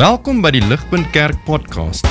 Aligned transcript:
Welkom 0.00 0.38
by 0.40 0.48
die 0.54 0.62
Ligpunt 0.64 1.10
Kerk 1.12 1.42
podcast. 1.44 2.06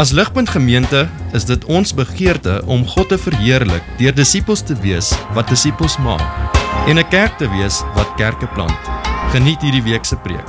As 0.00 0.08
Ligpunt 0.16 0.48
Gemeente 0.48 1.02
is 1.36 1.44
dit 1.44 1.64
ons 1.68 1.90
begeerte 1.92 2.62
om 2.64 2.86
God 2.88 3.10
te 3.12 3.18
verheerlik 3.20 3.84
deur 3.98 4.14
disippels 4.16 4.62
te 4.64 4.72
wees 4.80 5.10
wat 5.36 5.52
disippels 5.52 5.98
maak 6.00 6.24
en 6.88 6.96
'n 6.96 7.08
kerk 7.12 7.36
te 7.36 7.44
wees 7.52 7.82
wat 7.92 8.08
kerke 8.16 8.48
plant. 8.56 8.80
Geniet 9.36 9.60
hierdie 9.60 9.84
week 9.84 10.04
se 10.08 10.16
preek. 10.16 10.48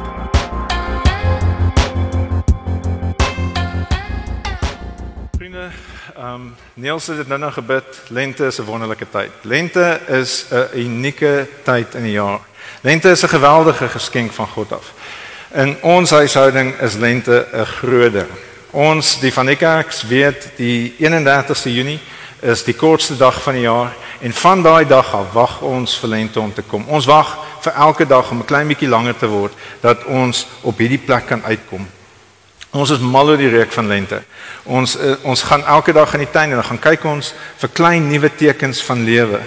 Vriende, 5.35 5.67
ehm 6.15 6.33
um, 6.33 6.55
Niels 6.73 7.07
het 7.07 7.17
dit 7.17 7.27
nou 7.27 7.39
nou 7.39 7.51
gebid. 7.51 7.83
Lente 8.07 8.45
is 8.45 8.59
'n 8.59 8.63
wonderlike 8.63 9.09
tyd. 9.11 9.31
Lente 9.41 9.99
is 10.07 10.45
'n 10.51 10.79
unieke 10.79 11.47
tyd 11.63 11.95
in 11.95 12.04
die 12.04 12.15
jaar. 12.15 12.39
Lente 12.81 13.09
is 13.09 13.23
'n 13.23 13.27
geweldige 13.27 13.88
geskenk 13.88 14.31
van 14.31 14.47
God 14.47 14.71
af. 14.71 14.93
In 15.52 15.77
ons 15.82 16.11
huishouding 16.11 16.74
is 16.82 16.96
lente 16.96 17.47
'n 17.54 17.65
groot 17.65 18.11
ding. 18.11 18.28
Ons 18.71 19.19
die 19.19 19.33
van 19.33 19.46
die 19.46 19.55
kerks 19.55 20.04
weet 20.04 20.50
die 20.55 20.96
31ste 21.00 21.74
Junie 21.74 22.00
is 22.39 22.64
die 22.64 22.75
kortste 22.75 23.18
dag 23.18 23.42
van 23.42 23.54
die 23.54 23.61
jaar 23.61 23.96
en 24.19 24.33
van 24.33 24.61
daai 24.61 24.86
dag 24.88 25.14
af 25.14 25.32
wag 25.32 25.61
ons 25.61 25.97
vir 25.97 26.10
lente 26.10 26.39
om 26.39 26.54
te 26.54 26.61
kom. 26.61 26.86
Ons 26.88 27.05
wag 27.05 27.38
vir 27.61 27.74
elke 27.74 28.05
dag 28.05 28.32
om 28.32 28.39
'n 28.39 28.46
klein 28.46 28.68
bietjie 28.68 28.88
langer 28.88 29.18
te 29.18 29.28
word 29.28 29.54
dat 29.82 30.04
ons 30.04 30.47
op 30.61 30.78
hierdie 30.78 31.05
plek 31.05 31.25
kan 31.25 31.43
uitkom. 31.43 31.88
Ons 32.72 32.89
is 32.89 33.00
mal 33.00 33.30
oor 33.30 33.38
die 33.38 33.50
reuk 33.50 33.72
van 33.72 33.88
lente. 33.88 34.23
Ons 34.64 34.95
uh, 34.95 35.16
ons 35.23 35.41
gaan 35.41 35.66
elke 35.66 35.94
dag 35.94 36.14
in 36.14 36.19
die 36.19 36.31
tuin 36.31 36.52
en 36.52 36.64
gaan 36.64 36.80
kyk 36.80 37.03
ons 37.03 37.33
vir 37.58 37.69
klein 37.69 38.09
nuwe 38.09 38.36
tekens 38.36 38.83
van 38.83 39.03
lewe. 39.03 39.39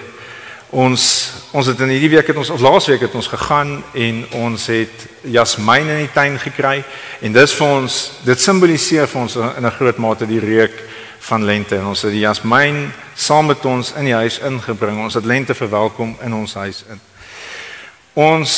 Ons 0.71 1.33
ons 1.53 1.67
het 1.67 1.81
in 1.81 1.89
hierdie 1.89 2.13
week 2.15 2.27
het 2.27 2.37
ons 2.37 2.51
of 2.51 2.61
laasweek 2.61 3.01
het 3.01 3.15
ons 3.15 3.29
gegaan 3.29 3.83
en 3.93 4.25
ons 4.39 4.67
het 4.67 5.07
jasmiin 5.23 5.89
in 5.89 6.05
die 6.05 6.13
tuin 6.15 6.39
gekry 6.39 6.85
en 7.21 7.33
dis 7.33 7.55
vir 7.59 7.67
ons 7.67 8.01
dit 8.25 8.41
simboliseer 8.41 9.09
vir 9.11 9.21
ons 9.21 9.37
in 9.37 9.67
'n 9.67 9.77
groot 9.79 9.99
mate 9.99 10.27
die 10.27 10.41
reuk 10.41 10.77
van 11.21 11.45
lente 11.45 11.77
en 11.77 11.87
ons 11.93 12.03
het 12.03 12.13
die 12.13 12.25
jasmiin 12.25 12.93
saam 13.15 13.47
met 13.47 13.65
ons 13.69 13.93
in 13.93 14.09
die 14.09 14.17
huis 14.17 14.39
ingebring. 14.39 15.03
Ons 15.05 15.15
het 15.15 15.25
lente 15.25 15.55
verwelkom 15.55 16.17
in 16.25 16.35
ons 16.35 16.55
huis 16.55 16.85
in. 16.89 17.01
Ons 18.13 18.55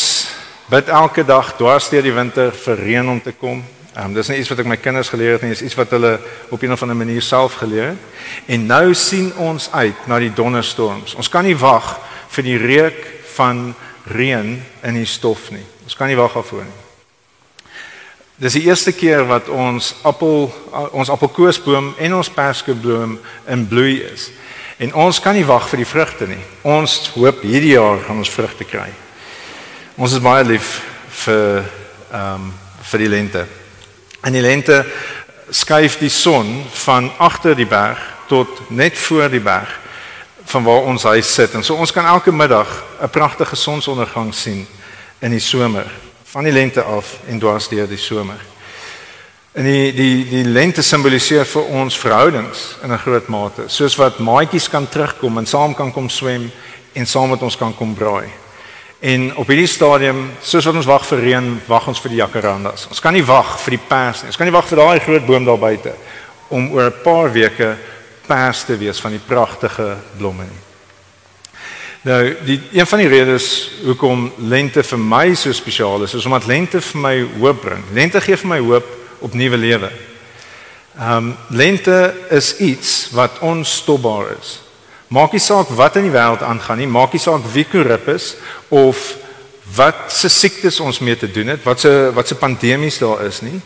bid 0.71 0.89
elke 0.89 1.25
dag 1.27 1.57
dwars 1.59 1.91
deur 1.91 2.03
die 2.03 2.15
winter 2.15 2.55
vir 2.65 2.79
reën 2.79 3.09
om 3.09 3.21
te 3.23 3.33
kom. 3.33 3.65
Ehm 3.93 4.07
um, 4.07 4.15
dis 4.15 4.29
nie 4.29 4.39
iets 4.41 4.49
wat 4.49 4.63
ek 4.63 4.69
my 4.71 4.77
kinders 4.81 5.11
geleer 5.13 5.35
het 5.37 5.43
nie, 5.45 5.51
dis 5.53 5.67
iets 5.67 5.77
wat 5.77 5.91
hulle 5.93 6.15
op 6.49 6.63
'n 6.63 6.73
of 6.73 6.83
ander 6.83 6.97
manier 6.97 7.23
self 7.23 7.55
geleer 7.61 7.93
het. 7.93 7.99
En 8.47 8.67
nou 8.67 8.95
sien 8.95 9.37
ons 9.37 9.73
uit 9.73 10.07
na 10.07 10.19
die 10.19 10.33
donderstorms. 10.33 11.15
Ons 11.15 11.29
kan 11.29 11.45
nie 11.45 11.57
wag 11.57 12.01
vir 12.29 12.45
die 12.45 12.57
reuk 12.57 13.07
van 13.35 13.75
reën 14.05 14.63
in 14.83 14.95
die 14.95 15.05
stof 15.05 15.51
nie. 15.51 15.65
Ons 15.85 15.97
kan 15.97 16.07
nie 16.07 16.17
wag 16.17 16.33
daarvoor 16.33 16.65
nie. 16.65 16.81
Dis 18.37 18.53
die 18.53 18.65
eerste 18.65 18.93
keer 18.93 19.27
wat 19.27 19.49
ons 19.49 19.95
appel 20.03 20.51
ons 20.93 21.09
appelkoesboom 21.09 21.95
en 21.99 22.15
ons 22.15 22.31
perskeboom 22.31 23.19
in 23.47 23.69
bloei 23.69 24.03
is. 24.03 24.31
En 24.79 24.95
ons 24.95 25.21
kan 25.21 25.35
nie 25.35 25.47
wag 25.47 25.69
vir 25.69 25.77
die 25.77 25.87
vrugte 25.87 26.27
nie. 26.27 26.43
Ons 26.63 27.13
hoop 27.15 27.43
hierdie 27.43 27.77
jaar 27.77 28.01
gaan 28.01 28.17
ons 28.17 28.31
vrugte 28.31 28.65
kry. 28.65 28.89
Ons 29.97 30.13
is 30.13 30.25
baie 30.25 30.45
lief 30.45 30.81
vir 31.09 31.65
ehm 32.13 32.35
um, 32.35 32.53
vir 32.83 32.99
die 32.99 33.09
lente. 33.09 33.62
In 34.23 34.33
die 34.33 34.43
lente 34.43 34.85
skuif 35.51 35.99
die 35.99 36.09
son 36.09 36.65
van 36.85 37.11
agter 37.19 37.57
die 37.57 37.67
berg 37.67 37.99
tot 38.27 38.71
net 38.71 38.99
voor 38.99 39.31
die 39.31 39.41
berg 39.43 39.81
van 40.45 40.63
waar 40.65 40.87
ons 40.87 41.03
huis 41.03 41.35
sit. 41.35 41.55
En 41.55 41.65
so 41.65 41.75
ons 41.75 41.93
kan 41.93 42.07
elke 42.07 42.33
middag 42.33 42.85
'n 43.03 43.11
pragtige 43.11 43.57
sonsondergang 43.57 44.35
sien 44.35 44.67
in 45.19 45.31
die 45.31 45.41
somer, 45.41 45.87
van 46.25 46.45
die 46.45 46.53
lente 46.53 46.83
af 46.83 47.19
en 47.27 47.39
dwars 47.39 47.69
deur 47.69 47.89
die 47.89 47.99
somer. 47.99 48.41
En 49.53 49.65
die 49.65 49.93
die 49.93 50.29
die 50.29 50.45
lente 50.45 50.83
simboliseer 50.83 51.45
vir 51.45 51.65
ons 51.65 51.99
verhoudings 51.99 52.77
in 52.83 52.93
'n 52.93 52.99
groot 52.99 53.29
mate, 53.29 53.63
soos 53.67 53.97
wat 53.97 54.19
maatjies 54.19 54.69
kan 54.69 54.89
terugkom 54.89 55.39
en 55.39 55.47
saam 55.47 55.75
kan 55.75 55.93
kom 55.93 56.09
swem 56.09 56.51
en 56.93 57.07
saam 57.07 57.31
met 57.31 57.43
ons 57.43 57.57
kan 57.57 57.77
kom 57.77 57.95
braai. 57.95 58.42
En 59.03 59.37
op 59.37 59.49
hierdie 59.51 59.67
stadium, 59.67 60.29
soos 60.47 60.69
wat 60.69 60.77
ons 60.79 60.87
wag 60.87 61.03
vir 61.09 61.25
reën, 61.25 61.47
wag 61.67 61.89
ons 61.91 62.01
vir 62.05 62.13
die 62.13 62.21
jacarandas. 62.21 62.85
Ons 62.87 63.03
kan 63.03 63.11
nie 63.17 63.25
wag 63.27 63.57
vir 63.65 63.75
die 63.75 63.81
pers 63.89 64.21
nie. 64.23 64.29
Ons 64.31 64.39
kan 64.39 64.47
nie 64.47 64.55
wag 64.55 64.69
vir 64.69 64.79
daai 64.79 65.01
groot 65.03 65.25
boom 65.27 65.49
daar 65.49 65.59
buite 65.59 65.97
om 66.55 66.69
oor 66.71 66.87
'n 66.87 67.03
paar 67.03 67.33
weke 67.33 67.77
pers 68.29 68.63
te 68.65 68.77
wees 68.79 69.01
van 69.01 69.11
die 69.11 69.27
pragtige 69.27 69.97
blomme 70.17 70.45
nie. 70.45 70.63
Nou, 72.03 72.37
die 72.45 72.61
een 72.73 72.87
van 72.87 72.99
die 72.99 73.09
redes 73.09 73.71
hoekom 73.85 74.33
lente 74.39 74.83
vir 74.83 74.99
my 74.99 75.35
so 75.35 75.53
spesiaal 75.53 76.03
is, 76.03 76.15
is 76.15 76.25
omdat 76.25 76.47
lente 76.47 76.81
vir 76.81 77.01
my 77.01 77.27
hoop 77.41 77.61
bring. 77.61 77.85
Lente 77.93 78.21
gee 78.21 78.37
vir 78.37 78.49
my 78.49 78.59
hoop 78.59 78.87
op 79.19 79.35
nuwe 79.35 79.57
lewe. 79.57 79.91
Ehm 80.99 81.17
um, 81.17 81.37
lente 81.49 82.15
is 82.31 82.57
iets 82.57 83.09
wat 83.11 83.39
onstopbaar 83.39 84.37
is. 84.41 84.62
Maak 85.13 85.35
nie 85.37 85.43
saak 85.45 85.69
wat 85.77 85.99
in 86.01 86.07
die 86.09 86.15
wêreld 86.15 86.41
aangaan 86.47 86.79
nie, 86.81 86.89
maak 86.89 87.13
nie 87.13 87.21
saak 87.21 87.45
wie 87.53 87.67
korrup 87.69 88.07
is 88.09 88.33
of 88.73 89.01
wat 89.77 90.09
se 90.13 90.29
siektes 90.33 90.81
ons 90.81 91.03
mee 91.05 91.17
te 91.17 91.29
doen 91.31 91.53
het, 91.53 91.65
wat 91.65 91.81
se 91.85 92.11
wat 92.17 92.29
se 92.29 92.37
pandemies 92.41 93.01
daar 93.03 93.25
is 93.27 93.43
nie. 93.45 93.59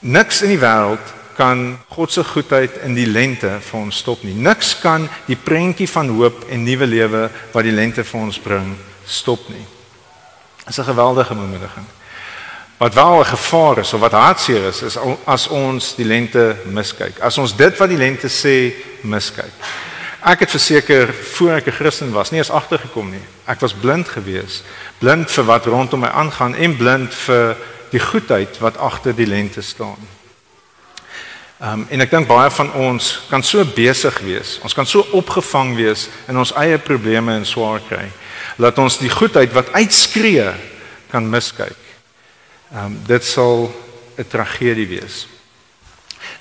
Niks 0.00 0.42
in 0.46 0.54
die 0.54 0.60
wêreld 0.62 1.14
kan 1.38 1.78
God 1.94 2.12
se 2.12 2.24
goedheid 2.24 2.80
in 2.86 2.94
die 2.94 3.06
lente 3.06 3.50
vir 3.62 3.78
ons 3.80 3.98
stop 4.02 4.22
nie. 4.26 4.34
Niks 4.34 4.76
kan 4.82 5.08
die 5.26 5.38
prentjie 5.38 5.88
van 5.90 6.10
hoop 6.14 6.46
en 6.50 6.64
nuwe 6.66 6.86
lewe 6.86 7.24
wat 7.52 7.66
die 7.66 7.74
lente 7.74 8.06
vir 8.06 8.20
ons 8.20 8.38
bring 8.42 8.72
stop 9.06 9.42
nie. 9.50 9.66
Dit 10.64 10.74
is 10.74 10.78
'n 10.78 10.90
geweldige 10.90 11.34
bemoediging. 11.34 11.86
Wat 12.78 12.94
wel 12.94 13.20
'n 13.20 13.24
gevaar 13.24 13.78
is 13.78 13.92
of 13.94 14.00
wat 14.00 14.12
hartseer 14.12 14.68
is, 14.68 14.82
is 14.82 14.98
as 15.24 15.48
ons 15.48 15.94
die 15.94 16.06
lente 16.06 16.56
miskyk. 16.64 17.18
As 17.20 17.38
ons 17.38 17.56
dit 17.56 17.78
wat 17.78 17.88
die 17.88 17.98
lente 17.98 18.28
sê 18.28 18.72
miskyk. 19.02 19.52
Ek 20.28 20.42
het 20.44 20.50
verseker 20.52 21.08
voor 21.14 21.54
ek 21.56 21.66
'n 21.66 21.78
Christen 21.80 22.10
was, 22.12 22.30
nie 22.30 22.38
eens 22.38 22.50
agtergekom 22.50 23.10
nie. 23.10 23.24
Ek 23.46 23.60
was 23.60 23.72
blind 23.72 24.08
geweest, 24.08 24.64
blind 24.98 25.30
vir 25.30 25.44
wat 25.44 25.66
rondom 25.66 26.00
my 26.00 26.08
aangaan 26.08 26.54
en 26.54 26.76
blind 26.76 27.14
vir 27.14 27.56
die 27.90 28.00
goedheid 28.00 28.58
wat 28.58 28.76
agter 28.76 29.14
die 29.16 29.26
lente 29.26 29.62
staan. 29.62 30.08
Um, 31.60 31.86
en 31.90 32.00
ek 32.00 32.10
dink 32.10 32.28
baie 32.28 32.50
van 32.50 32.72
ons 32.72 33.20
kan 33.30 33.42
so 33.42 33.64
besig 33.64 34.20
wees. 34.20 34.58
Ons 34.62 34.74
kan 34.74 34.86
so 34.86 35.06
opgevang 35.12 35.74
wees 35.76 36.08
in 36.28 36.36
ons 36.38 36.52
eie 36.52 36.78
probleme 36.78 37.32
en 37.32 37.46
swaar 37.46 37.80
kry. 37.88 38.10
Laat 38.56 38.78
ons 38.78 38.98
die 38.98 39.10
goedheid 39.10 39.52
wat 39.52 39.72
uitskree 39.72 40.52
kan 41.10 41.30
miskyk. 41.30 41.78
Um, 42.74 43.00
dit 43.06 43.24
sal 43.24 43.74
'n 44.18 44.28
tragedie 44.28 44.86
wees. 44.86 45.26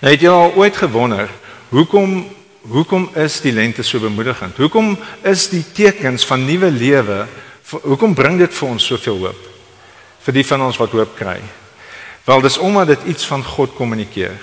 Nou 0.02 0.12
het 0.12 0.22
jy 0.22 0.30
al 0.30 0.54
ooit 0.56 0.78
gewonder 0.78 1.30
hoekom 1.70 2.36
hoekom 2.70 3.10
is 3.16 3.42
die 3.42 3.54
lente 3.56 3.84
so 3.84 4.00
bemoedigend? 4.00 4.58
Hoekom 4.58 4.98
is 5.24 5.48
die 5.50 5.64
tekens 5.74 6.26
van 6.26 6.46
nuwe 6.46 6.72
lewe 6.72 7.26
hoekom 7.68 8.14
bring 8.16 8.38
dit 8.40 8.54
vir 8.54 8.70
ons 8.70 8.86
soveel 8.86 9.18
hoop? 9.26 9.40
Vir 10.24 10.36
die 10.40 10.46
van 10.48 10.62
ons 10.64 10.78
wat 10.80 10.94
hoop 10.96 11.16
kry. 11.20 11.40
Wel 12.28 12.44
dis 12.44 12.58
omdat 12.58 12.88
dit 12.88 13.10
iets 13.14 13.28
van 13.28 13.44
God 13.44 13.76
kommunikeer. 13.76 14.36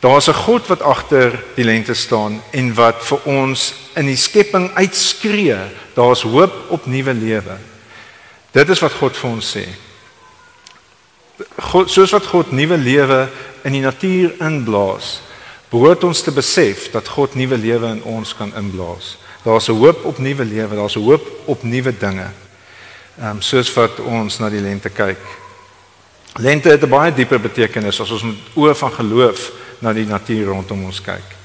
Daar's 0.00 0.28
'n 0.28 0.32
God 0.44 0.66
wat 0.66 0.82
agter 0.82 1.44
die 1.56 1.64
lente 1.64 1.94
staan 1.94 2.42
en 2.52 2.74
wat 2.74 3.04
vir 3.04 3.18
ons 3.24 3.74
in 3.94 4.06
die 4.06 4.16
skepping 4.16 4.70
uitskree, 4.74 5.56
daar's 5.94 6.22
hoop 6.22 6.52
op 6.68 6.86
nuwe 6.86 7.14
lewe. 7.14 7.56
Dit 8.52 8.68
is 8.68 8.80
wat 8.80 8.92
God 8.92 9.16
vir 9.16 9.30
ons 9.30 9.56
sê. 9.56 9.66
God 11.58 11.90
soos 11.90 12.10
wat 12.10 12.26
God 12.26 12.52
nuwe 12.52 12.76
lewe 12.76 13.28
in 13.64 13.72
die 13.72 13.80
natuur 13.80 14.34
inblaas, 14.40 15.20
behoort 15.70 16.04
ons 16.04 16.22
te 16.22 16.32
besef 16.32 16.90
dat 16.90 17.08
God 17.08 17.34
nuwe 17.34 17.56
lewe 17.56 17.86
in 17.86 18.02
ons 18.02 18.34
kan 18.34 18.52
inblaas. 18.56 19.18
Daar's 19.44 19.68
'n 19.68 19.78
hoop 19.78 20.04
op 20.04 20.18
nuwe 20.18 20.44
lewe, 20.44 20.74
daar's 20.74 20.96
'n 20.96 21.04
hoop 21.04 21.26
op 21.44 21.62
nuwe 21.62 21.98
dinge. 21.98 22.30
Ehm 23.18 23.28
um, 23.30 23.40
soos 23.42 23.72
wat 23.74 24.00
ons 24.00 24.38
na 24.38 24.48
die 24.48 24.60
lente 24.60 24.88
kyk. 24.88 25.20
Lente 26.36 26.68
het 26.68 26.82
'n 26.82 26.88
baie 26.88 27.14
dieper 27.14 27.40
betekenis 27.40 28.00
as 28.00 28.10
ons 28.10 28.22
met 28.22 28.36
oë 28.54 28.74
van 28.74 28.92
geloof 28.92 29.52
na 29.78 29.92
die 29.92 30.06
natuur 30.06 30.46
rondom 30.46 30.84
ons 30.84 31.00
kyk. 31.00 31.36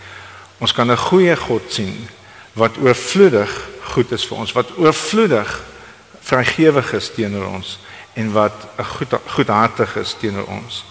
Ons 0.57 0.73
kan 0.73 0.91
'n 0.91 0.97
goeie 0.97 1.35
God 1.35 1.61
sien 1.67 2.07
wat 2.53 2.77
oorvloedig 2.77 3.69
goed 3.81 4.11
is 4.11 4.25
vir 4.25 4.37
ons, 4.37 4.51
wat 4.51 4.77
oorvloedig 4.77 5.63
vrygewig 6.21 6.93
is 6.93 7.09
teenoor 7.09 7.45
ons 7.45 7.79
en 8.13 8.31
wat 8.31 8.53
'n 8.77 8.83
goed 8.83 9.13
goedhartig 9.25 9.95
is 9.95 10.15
teenoor 10.19 10.47
ons. 10.47 10.85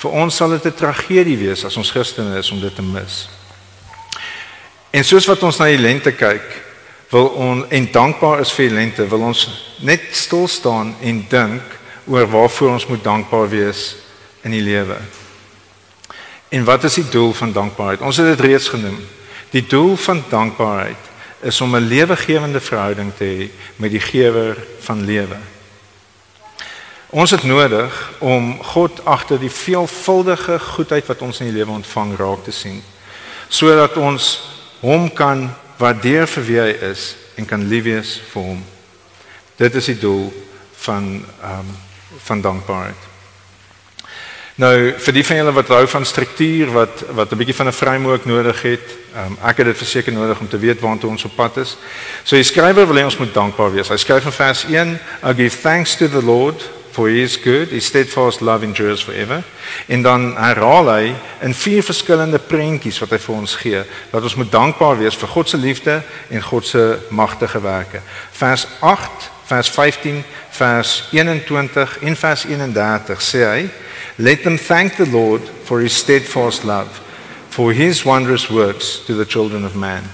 Vir 0.00 0.10
ons 0.10 0.36
sal 0.36 0.50
dit 0.56 0.64
'n 0.66 0.76
tragedie 0.76 1.36
wees 1.36 1.64
as 1.64 1.76
ons 1.76 1.90
Christene 1.90 2.38
is 2.38 2.50
om 2.50 2.60
dit 2.60 2.74
te 2.74 2.82
mis. 2.82 3.28
En 4.90 5.04
soos 5.04 5.26
wat 5.26 5.42
ons 5.42 5.58
na 5.58 5.66
die 5.66 5.78
lente 5.78 6.12
kyk, 6.12 6.62
wil 7.10 7.26
ons 7.26 7.68
en 7.68 7.88
dankbaar 7.92 8.40
is 8.40 8.52
vir 8.52 8.68
die 8.68 8.74
lente, 8.74 9.08
wil 9.08 9.20
ons 9.20 9.48
net 9.82 10.00
stil 10.12 10.48
staan 10.48 10.94
en 11.02 11.26
dink 11.28 11.62
oor 12.06 12.26
waarvoor 12.26 12.70
ons 12.70 12.86
moet 12.86 13.04
dankbaar 13.04 13.48
wees 13.48 13.96
in 14.42 14.50
die 14.50 14.64
lewe. 14.64 14.96
En 16.48 16.64
wat 16.64 16.84
is 16.84 16.94
die 16.94 17.08
doel 17.08 17.32
van 17.32 17.52
dankbaarheid? 17.52 18.00
Ons 18.00 18.16
het 18.16 18.26
dit 18.26 18.40
reeds 18.40 18.68
genoem. 18.68 18.98
Die 19.50 19.66
doel 19.66 19.96
van 19.96 20.24
dankbaarheid 20.30 21.10
is 21.42 21.60
om 21.60 21.76
'n 21.76 21.88
lewegewende 21.88 22.60
verhouding 22.60 23.12
te 23.16 23.24
hê 23.24 23.50
met 23.76 23.90
die 23.90 24.00
gewer 24.00 24.56
van 24.80 25.04
lewe. 25.04 25.36
Ons 27.10 27.30
het 27.30 27.42
nodig 27.42 28.12
om 28.18 28.52
God 28.62 29.04
agter 29.04 29.40
die 29.42 29.50
veelvuldige 29.50 30.58
goedheid 30.62 31.08
wat 31.10 31.22
ons 31.26 31.40
in 31.42 31.48
die 31.50 31.56
lewe 31.56 31.74
ontvang 31.74 32.14
raak 32.18 32.44
te 32.46 32.54
sien 32.54 32.82
sodat 33.50 33.96
ons 33.98 34.26
hom 34.78 35.08
kan 35.10 35.48
waardeer 35.80 36.28
vir 36.30 36.44
wie 36.46 36.58
hy 36.62 36.70
is 36.92 37.16
en 37.34 37.48
kan 37.50 37.64
lief 37.66 37.82
wees 37.82 38.12
vir 38.30 38.44
hom. 38.52 38.60
Dit 39.58 39.74
is 39.74 39.90
die 39.90 39.98
doel 39.98 40.28
van 40.86 41.16
ehm 41.42 41.58
um, 41.58 41.78
van 42.20 42.40
dankbaarheid. 42.42 43.02
Nou 44.60 44.74
vir 44.98 45.14
die 45.14 45.24
van 45.24 45.38
julle 45.40 45.52
wat 45.56 45.70
hou 45.72 45.84
van 45.88 46.06
struktuur 46.06 46.72
wat 46.74 47.04
wat 47.18 47.32
'n 47.32 47.38
bietjie 47.42 47.58
van 47.58 47.66
'n 47.66 47.80
framework 47.82 48.24
nodig 48.24 48.62
het, 48.62 48.86
um, 49.16 49.38
ek 49.42 49.56
het 49.56 49.66
dit 49.66 49.76
verseker 49.76 50.12
nodig 50.12 50.40
om 50.40 50.48
te 50.48 50.58
weet 50.58 50.80
waartoe 50.80 51.10
ons 51.10 51.24
op 51.24 51.34
pad 51.34 51.56
is. 51.56 51.76
So 52.24 52.36
die 52.36 52.44
skrywer 52.44 52.86
wil 52.86 52.96
hê 52.96 53.04
ons 53.04 53.18
moet 53.18 53.34
dankbaar 53.34 53.72
wees. 53.72 53.88
Hy 53.88 53.96
skryf 53.96 54.24
in 54.24 54.32
vers 54.32 54.64
1, 54.64 55.00
I 55.24 55.34
give 55.34 55.60
thanks 55.60 55.96
to 55.96 56.08
the 56.08 56.22
Lord 56.22 56.70
for 56.90 57.08
he 57.08 57.22
is 57.22 57.36
good, 57.36 57.70
his 57.70 57.86
steadfast 57.86 58.40
love 58.40 58.64
endures 58.64 59.02
forever. 59.02 59.42
En 59.86 60.02
dan 60.02 60.36
herhaal 60.36 60.88
hy 60.90 61.14
in 61.40 61.54
vier 61.54 61.82
verskillende 61.82 62.38
prentjies 62.38 62.98
wat 62.98 63.14
hy 63.14 63.18
vir 63.22 63.34
ons 63.34 63.54
gee, 63.62 63.82
dat 64.10 64.22
ons 64.22 64.34
moet 64.34 64.50
dankbaar 64.52 64.98
wees 64.98 65.18
vir 65.18 65.30
God 65.30 65.48
se 65.48 65.60
liefde 65.60 66.00
en 66.28 66.42
God 66.42 66.66
se 66.66 66.84
magtige 67.10 67.60
werke. 67.62 68.02
Vers 68.32 68.66
8, 68.80 69.30
vers 69.50 69.70
15, 69.70 70.24
vers 70.50 71.08
21 71.12 71.98
en 72.02 72.16
vers 72.16 72.44
31 72.44 73.22
sê 73.22 73.44
hy 73.46 73.62
Let 74.20 74.42
them 74.42 74.58
thank 74.58 74.98
the 74.98 75.08
Lord 75.08 75.42
for 75.64 75.80
his 75.80 75.96
steadfast 75.96 76.64
love, 76.64 77.00
for 77.48 77.72
his 77.72 78.02
wondrous 78.04 78.50
works 78.50 79.00
to 79.06 79.16
the 79.16 79.24
children 79.24 79.64
of 79.64 79.74
man. 79.74 80.04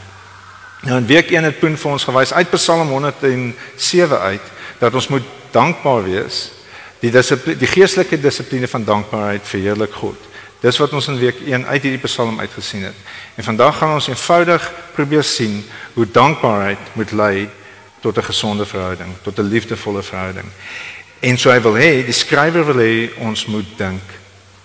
Nou 0.87 1.01
in 1.01 1.07
week 1.07 1.31
1 1.31 1.43
het 1.49 1.59
Poen 1.59 1.75
vir 1.75 1.91
ons 1.91 2.05
gewys 2.07 2.33
uit 2.33 2.53
Psalm 2.55 2.93
107 2.93 4.19
uit 4.19 4.53
dat 4.79 4.95
ons 4.95 5.09
moet 5.09 5.25
dankbaar 5.51 6.05
wees. 6.05 6.56
Die 7.01 7.11
die 7.11 7.67
geestelike 7.67 8.21
dissipline 8.21 8.69
van 8.69 8.85
dankbaarheid 8.85 9.45
verheerlik 9.45 9.93
God. 9.93 10.17
Dis 10.61 10.79
wat 10.81 10.93
ons 10.97 11.07
in 11.13 11.19
week 11.21 11.41
1 11.45 11.67
uit 11.67 11.83
hierdie 11.83 12.03
Psalm 12.07 12.41
uitgesien 12.41 12.83
het. 12.89 12.97
En 13.37 13.45
vandag 13.45 13.79
gaan 13.79 13.95
ons 13.95 14.09
eenvoudig 14.09 14.73
probeer 14.95 15.25
sien 15.25 15.65
hoe 15.95 16.07
dankbaarheid 16.11 16.79
moet 16.93 17.13
lei 17.13 17.49
tot 18.01 18.17
'n 18.17 18.23
gesonde 18.23 18.67
verhouding, 18.67 19.13
tot 19.23 19.39
'n 19.39 19.49
liefdevolle 19.49 20.03
verhouding. 20.03 20.47
En 21.21 21.39
so 21.39 21.51
hy 21.51 21.61
wil 21.61 21.75
hê, 21.75 22.05
die 22.05 22.13
skrywer 22.13 22.65
wil 22.65 22.81
hê 22.83 23.11
ons 23.19 23.47
moet 23.47 23.79
dink. 23.79 24.03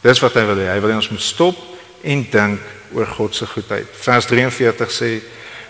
Dis 0.02 0.20
wat 0.20 0.34
hy 0.34 0.46
wil 0.46 0.58
hê. 0.58 0.68
Hy 0.74 0.80
wil 0.80 0.90
hê 0.90 0.96
ons 0.96 1.10
moet 1.10 1.22
stop 1.22 1.58
en 2.02 2.28
dink 2.32 2.60
oor 2.94 3.08
God 3.08 3.36
se 3.36 3.46
goedheid. 3.46 3.88
Vers 3.92 4.26
43 4.26 4.92
sê 4.92 5.22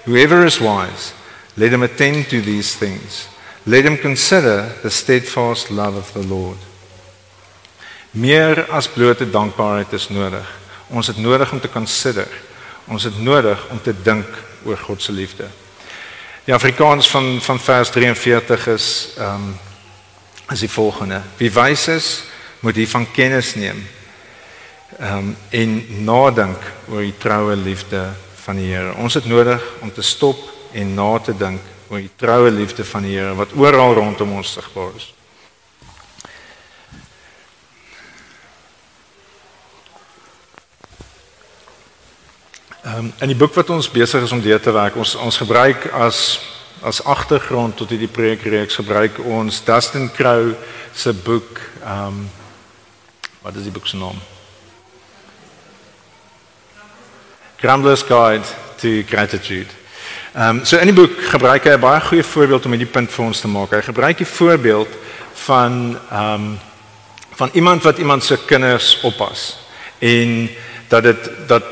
whoever 0.06 0.46
is 0.46 0.58
wise, 0.58 1.13
let 1.54 1.72
him 1.72 1.84
attend 1.84 2.30
to 2.30 2.42
these 2.42 2.78
things. 2.78 3.28
Let 3.63 3.86
him 3.86 3.98
consider 3.98 4.75
the 4.81 4.90
steadfast 4.90 5.69
love 5.69 5.98
of 5.98 6.12
the 6.13 6.28
Lord. 6.28 6.58
Meer 8.12 8.66
as 8.72 8.88
blote 8.90 9.30
dankbaarheid 9.30 9.94
is 9.94 10.10
nodig. 10.10 10.48
Ons 10.88 11.08
het 11.08 11.18
nodig 11.18 11.52
om 11.52 11.60
te 11.60 11.69
consider. 11.69 12.28
Ons 12.86 13.04
het 13.04 13.19
nodig 13.22 13.68
om 13.69 13.81
te 13.81 13.94
dink 14.04 14.25
oor 14.66 14.78
God 14.78 15.02
se 15.02 15.12
liefde. 15.12 15.46
Die 16.46 16.54
Afrikaans 16.54 17.10
van 17.10 17.38
van 17.42 17.60
vers 17.60 17.90
43 17.90 18.68
is 18.68 18.88
ehm 19.18 19.36
um, 19.36 19.60
is 20.52 20.60
die 20.60 20.69
volgende: 20.69 21.22
Wie 21.38 21.52
wys 21.52 21.88
is, 21.88 22.24
moet 22.60 22.75
hiervan 22.75 23.12
kennis 23.12 23.56
neem. 23.56 23.88
Ehm 25.00 25.18
um, 25.18 25.36
en 25.50 25.86
nadink 26.06 26.58
oor 26.90 27.06
die 27.06 27.18
troue 27.18 27.56
liefde 27.56 28.10
van 28.44 28.58
die 28.58 28.74
Here. 28.74 28.96
Ons 28.98 29.13
het 29.13 29.25
nodig 29.25 29.62
om 29.80 29.94
te 29.94 30.02
stop 30.02 30.42
en 30.74 30.94
na 30.94 31.19
te 31.19 31.38
dink 31.38 31.62
oor 31.92 32.00
die 32.00 32.14
troue 32.16 32.52
liefde 32.52 32.86
van 32.88 33.04
die 33.04 33.18
Here 33.18 33.34
wat 33.36 33.52
oral 33.60 33.98
rondom 33.98 34.38
ons 34.40 34.54
sigbaar 34.56 34.94
is. 34.96 35.10
Ehm 42.82 42.98
um, 42.98 43.12
in 43.20 43.34
die 43.34 43.38
boek 43.38 43.54
wat 43.60 43.70
ons 43.70 43.92
besig 43.92 44.24
is 44.24 44.32
om 44.32 44.42
deur 44.42 44.62
te 44.64 44.72
werk, 44.72 44.96
ons 44.96 45.16
ons 45.20 45.38
gebruik 45.44 45.90
as 45.92 46.40
as 46.82 47.04
agtergrond 47.04 47.76
tot 47.78 47.92
hierdie 47.94 48.10
preekreeks 48.10 48.80
gebruik 48.80 49.20
ons 49.22 49.60
Dustin 49.68 50.08
Crow 50.16 50.56
se 50.96 51.14
boek 51.14 51.60
um 51.84 52.24
wat 53.44 53.60
is 53.60 53.68
die 53.68 53.76
boek 53.76 53.88
se 53.88 54.00
naam? 54.00 54.18
Grumbler's 57.62 58.04
Guide 58.04 58.48
to 58.80 59.04
Gratitude. 59.04 59.81
Um 60.31 60.66
so 60.66 60.78
in 60.78 60.88
die 60.88 60.95
boek 60.95 61.12
gebruik 61.28 61.66
hy 61.68 61.74
'n 61.75 61.80
baie 61.80 62.01
goeie 62.01 62.24
voorbeeld 62.24 62.66
om 62.66 62.72
hierdie 62.72 62.94
punt 62.94 63.12
vir 63.12 63.25
ons 63.25 63.39
te 63.42 63.48
maak. 63.48 63.72
Hy 63.72 63.81
gebruik 63.81 64.18
die 64.18 64.25
voorbeeld 64.25 64.88
van 65.33 65.98
um 66.12 66.60
van 67.36 67.50
iemand 67.54 67.83
wat 67.83 67.98
iemand 67.98 68.24
se 68.24 68.38
kinders 68.45 69.00
oppas 69.01 69.57
en 70.00 70.50
dat 70.88 71.04
dit 71.04 71.30
dat 71.48 71.63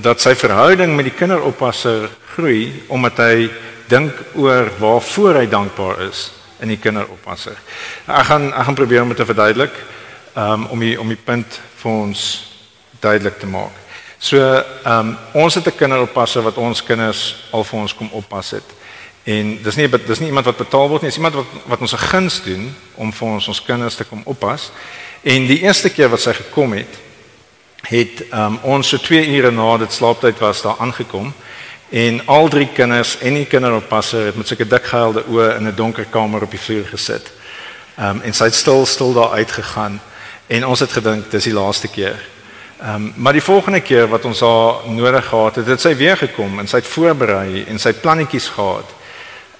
dat 0.00 0.20
sy 0.20 0.34
verhouding 0.34 0.96
met 0.96 1.04
die 1.04 1.18
kinderoppasser 1.18 2.08
groei 2.34 2.82
omdat 2.88 3.16
hy 3.16 3.50
dink 3.88 4.12
oor 4.34 4.70
waarvoor 4.78 5.34
hy 5.34 5.46
dankbaar 5.46 6.00
is 6.08 6.32
in 6.60 6.68
die 6.68 6.78
kinderoppasser. 6.80 7.58
Ek 8.06 8.24
gaan 8.24 8.52
ek 8.52 8.64
gaan 8.64 8.78
probeer 8.78 9.02
om 9.02 9.08
dit 9.08 9.16
te 9.16 9.26
verduidelik 9.26 9.74
um, 10.36 10.66
om 10.66 10.80
die, 10.80 11.00
om 11.00 11.08
die 11.08 11.24
punt 11.24 11.60
vir 11.82 11.92
ons 11.92 12.24
duidelik 13.00 13.38
te 13.38 13.46
maak. 13.46 13.81
So, 14.22 14.38
um, 14.86 15.16
ons 15.32 15.54
het 15.54 15.66
'n 15.66 15.76
kinderoppasser 15.76 16.42
wat 16.42 16.56
ons 16.56 16.82
kinders 16.82 17.44
al 17.50 17.64
vir 17.64 17.80
ons 17.80 17.94
kom 17.94 18.08
oppas 18.12 18.50
het. 18.50 18.68
En 19.22 19.62
dis 19.62 19.76
nie 19.76 19.88
dis 20.06 20.18
nie 20.18 20.28
iemand 20.28 20.46
wat 20.46 20.56
betaal 20.56 20.88
word 20.88 21.02
nie, 21.02 21.10
dis 21.10 21.16
iemand 21.16 21.34
wat 21.34 21.46
wat 21.66 21.80
ons 21.80 21.92
'n 21.92 22.06
guns 22.06 22.42
doen 22.42 22.74
om 22.94 23.12
vir 23.12 23.28
ons 23.28 23.48
ons 23.48 23.62
kinders 23.62 23.94
te 23.94 24.04
kom 24.04 24.22
oppas. 24.24 24.70
En 25.22 25.46
die 25.46 25.62
eerste 25.62 25.90
keer 25.90 26.08
wat 26.08 26.20
sy 26.20 26.32
gekom 26.32 26.72
het, 26.72 26.98
het 27.82 28.22
um, 28.32 28.58
ons 28.62 28.88
so 28.88 28.96
2 28.96 29.26
ure 29.26 29.50
na 29.50 29.76
dit 29.76 29.92
slaaptyd 29.92 30.38
was 30.38 30.62
daar 30.62 30.78
aangekom. 30.78 31.32
En 31.88 32.26
al 32.26 32.48
drie 32.48 32.68
kinders 32.68 33.18
en 33.18 33.34
die 33.34 33.46
kinderoppasser 33.46 34.26
het 34.26 34.36
met 34.36 34.46
sulke 34.46 34.66
dik 34.66 34.84
gehuilde 34.84 35.24
oë 35.28 35.56
in 35.56 35.66
'n 35.66 35.74
donker 35.74 36.04
kamer 36.04 36.42
op 36.42 36.50
die 36.50 36.60
vloer 36.60 36.86
gesit. 36.86 37.32
Ehm 37.98 38.08
um, 38.08 38.20
en 38.22 38.32
sy 38.32 38.44
het 38.44 38.54
stil 38.54 38.86
stil 38.86 39.12
daar 39.12 39.30
uitgegaan 39.30 40.00
en 40.46 40.66
ons 40.66 40.80
het 40.80 40.92
gedink 40.92 41.30
dis 41.30 41.44
die 41.44 41.52
laaste 41.52 41.88
keer. 41.88 42.30
Ehm 42.82 42.94
um, 42.94 43.12
maar 43.16 43.32
die 43.32 43.42
volgende 43.42 43.80
keer 43.80 44.08
wat 44.08 44.24
ons 44.24 44.40
haar 44.40 44.74
nodig 44.90 45.26
gehad 45.28 45.54
het, 45.54 45.66
het 45.66 45.80
sy 45.80 45.92
weer 45.96 46.16
gekom 46.16 46.58
en 46.58 46.66
sy 46.66 46.80
het 46.80 46.88
voorberei 46.90 47.62
en 47.70 47.78
sy 47.78 47.92
plannetjies 47.94 48.48
gehad. 48.48 48.94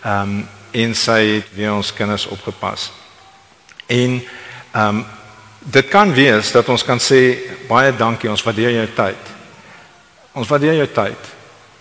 Ehm 0.03 0.21
um, 0.23 0.49
en 0.73 0.95
sy 0.95 1.19
het 1.27 1.53
weer 1.55 1.73
ons 1.73 1.93
kinders 1.95 2.27
opgepas. 2.27 2.91
En 3.87 4.19
ehm 4.73 4.89
um, 4.89 5.05
dit 5.59 5.89
kan 5.89 6.14
wees 6.14 6.50
dat 6.52 6.69
ons 6.69 6.85
kan 6.85 6.99
sê 6.99 7.38
baie 7.69 7.95
dankie, 7.97 8.31
ons 8.31 8.43
waardeer 8.43 8.71
jou 8.71 8.88
tyd. 8.97 9.33
Ons 10.33 10.49
waardeer 10.49 10.75
jou 10.75 10.91
tyd. 10.91 11.33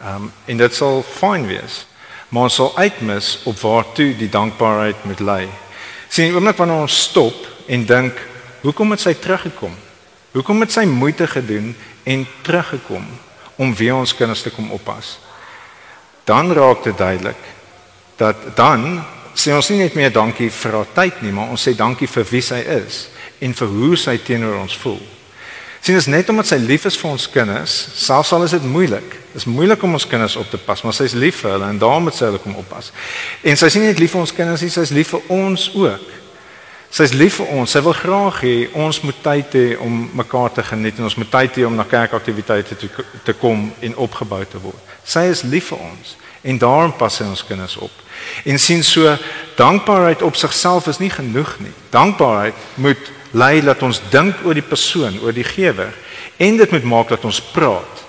Ehm 0.01 0.15
um, 0.15 0.31
en 0.45 0.57
dit 0.57 0.75
sal 0.75 1.01
fyn 1.17 1.47
wees. 1.47 1.87
Maar 2.29 2.43
ons 2.43 2.55
sal 2.55 2.77
uitmis 2.77 3.39
op 3.43 3.59
waartoe 3.59 4.13
die 4.17 4.29
dankbaarheid 4.29 5.05
moet 5.05 5.19
lei. 5.19 5.49
Sien, 6.09 6.35
oomblik 6.35 6.57
wanneer 6.57 6.85
ons 6.85 7.03
stop 7.09 7.47
en 7.67 7.85
dink, 7.85 8.27
hoekom 8.61 8.91
het 8.91 8.99
sy 8.99 9.13
teruggekom? 9.13 9.73
Hoekom 10.31 10.63
het 10.63 10.71
sy 10.71 10.85
moeite 10.87 11.27
gedoen 11.27 11.73
en 12.03 12.27
teruggekom 12.41 13.05
om 13.55 13.73
weer 13.75 13.95
ons 13.95 14.15
kinders 14.15 14.41
te 14.41 14.51
kom 14.55 14.71
oppas? 14.71 15.17
Dan 16.23 16.53
raak 16.55 16.83
dit 16.83 16.97
duidelik 16.97 17.49
dat 18.15 18.37
dan 18.55 19.01
sê 19.33 19.51
ons 19.55 19.69
nie 19.71 19.81
net 19.81 19.95
meer 19.97 20.11
dankie 20.13 20.51
vir 20.53 20.75
haar 20.77 20.91
tyd 20.93 21.23
nie, 21.25 21.31
maar 21.33 21.49
ons 21.51 21.63
sê 21.67 21.73
dankie 21.75 22.07
vir 22.07 22.27
wie 22.29 22.43
sy 22.45 22.59
is 22.61 23.07
en 23.41 23.55
vir 23.57 23.73
hoe 23.73 23.97
sy 23.97 24.17
teenoor 24.21 24.59
ons 24.61 24.77
voel. 24.83 25.01
Sien, 25.81 25.97
is 25.97 26.05
net 26.05 26.29
omdat 26.29 26.51
sy 26.51 26.59
lief 26.61 26.85
is 26.85 26.97
vir 27.01 27.09
ons 27.09 27.23
kinders, 27.33 27.73
selfs 27.97 28.31
al 28.37 28.45
is 28.45 28.53
dit 28.53 28.65
moeilik. 28.69 29.15
Dit 29.31 29.39
is 29.41 29.47
moeilik 29.49 29.81
om 29.81 29.97
ons 29.97 30.05
kinders 30.05 30.35
op 30.37 30.51
te 30.51 30.59
pas, 30.61 30.83
maar 30.85 30.93
sy 30.93 31.07
is 31.09 31.15
lief 31.17 31.39
vir 31.41 31.55
hulle 31.55 31.71
en 31.73 31.79
daarom 31.81 32.05
moet 32.05 32.15
sy 32.15 32.27
hulle 32.27 32.41
kom 32.43 32.59
oppas. 32.61 32.91
En 33.41 33.57
sy 33.57 33.71
is 33.71 33.77
nie 33.79 33.87
net 33.87 33.99
lief 34.03 34.13
vir 34.13 34.21
ons 34.21 34.35
kinders 34.37 34.61
nie, 34.61 34.69
sy 34.69 34.85
is 34.85 34.93
lief 34.93 35.15
vir 35.15 35.31
ons 35.33 35.71
ook. 35.73 36.20
Sy 36.91 37.05
is 37.07 37.13
lief 37.15 37.37
vir 37.39 37.51
ons. 37.55 37.71
Sy 37.71 37.79
wil 37.85 37.95
graag 37.95 38.41
hê 38.43 38.55
ons 38.75 38.97
moet 39.05 39.19
tyd 39.23 39.53
hê 39.55 39.67
om 39.79 40.09
mekaar 40.19 40.51
te 40.51 40.63
geniet 40.67 40.97
en 40.99 41.07
ons 41.07 41.15
moet 41.15 41.29
tyd 41.31 41.61
hê 41.61 41.63
om 41.63 41.77
na 41.79 41.85
kerkaktiwiteite 41.87 42.75
te, 42.75 42.89
te 43.23 43.35
kom 43.39 43.69
en 43.79 43.95
opgebou 43.95 44.41
te 44.43 44.59
word. 44.59 44.91
Sy 45.07 45.23
is 45.31 45.45
lief 45.47 45.71
vir 45.71 45.85
ons 45.87 46.17
en 46.43 46.59
daarom 46.59 46.91
pas 46.97 47.15
sy 47.15 47.23
ons 47.23 47.45
kinders 47.47 47.77
op. 47.79 48.03
En 48.43 48.59
sien 48.59 48.83
so, 48.83 49.07
dankbaarheid 49.55 50.25
op 50.25 50.35
sigself 50.35 50.91
is 50.91 50.99
nie 50.99 51.09
genoeg 51.13 51.55
nie. 51.63 51.71
Dankbaarheid 51.95 52.59
moet 52.75 53.11
lei 53.31 53.61
dat 53.63 53.87
ons 53.87 54.01
dink 54.11 54.43
oor 54.43 54.57
die 54.57 54.65
persoon, 54.65 55.21
oor 55.23 55.31
die 55.31 55.47
gewer 55.47 55.95
en 56.43 56.59
dit 56.59 56.71
moet 56.75 56.91
maak 56.91 57.15
dat 57.15 57.23
ons 57.23 57.39
praat. 57.53 58.07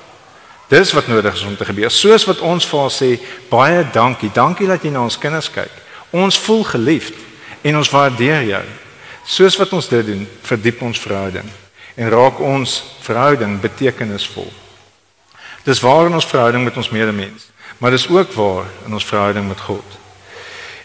Dis 0.72 0.90
wat 0.96 1.06
nodig 1.06 1.36
is 1.36 1.46
om 1.46 1.54
te 1.54 1.68
gebeur. 1.68 1.92
Soos 1.92 2.26
wat 2.26 2.42
ons 2.42 2.66
vir 2.66 2.80
haar 2.82 2.94
sê, 2.94 3.14
baie 3.50 3.82
dankie. 3.94 4.32
Dankie 4.34 4.66
dat 4.66 4.82
jy 4.82 4.90
na 4.90 5.04
ons 5.06 5.20
kinders 5.20 5.52
kyk. 5.52 5.84
Ons 6.10 6.40
voel 6.42 6.64
geliefd 6.66 7.28
en 7.62 7.76
ons 7.76 7.90
waardeer 7.90 8.42
jou. 8.42 8.64
Soos 9.24 9.56
wat 9.56 9.72
ons 9.72 9.88
dit 9.88 10.06
doen, 10.06 10.26
verdiep 10.42 10.82
ons 10.82 11.00
verhouding 11.00 11.48
en 11.94 12.08
raak 12.08 12.40
ons 12.40 12.72
verhouding 13.04 13.58
betekenisvol. 13.60 14.48
Dis 15.66 15.80
waar 15.84 16.08
in 16.08 16.16
ons 16.16 16.26
verhouding 16.26 16.64
met 16.64 16.76
ons 16.76 16.90
medemens, 16.90 17.50
maar 17.78 17.92
dis 17.92 18.08
ook 18.08 18.32
waar 18.32 18.70
in 18.86 18.96
ons 18.96 19.06
verhouding 19.06 19.48
met 19.48 19.60
God. 19.60 19.98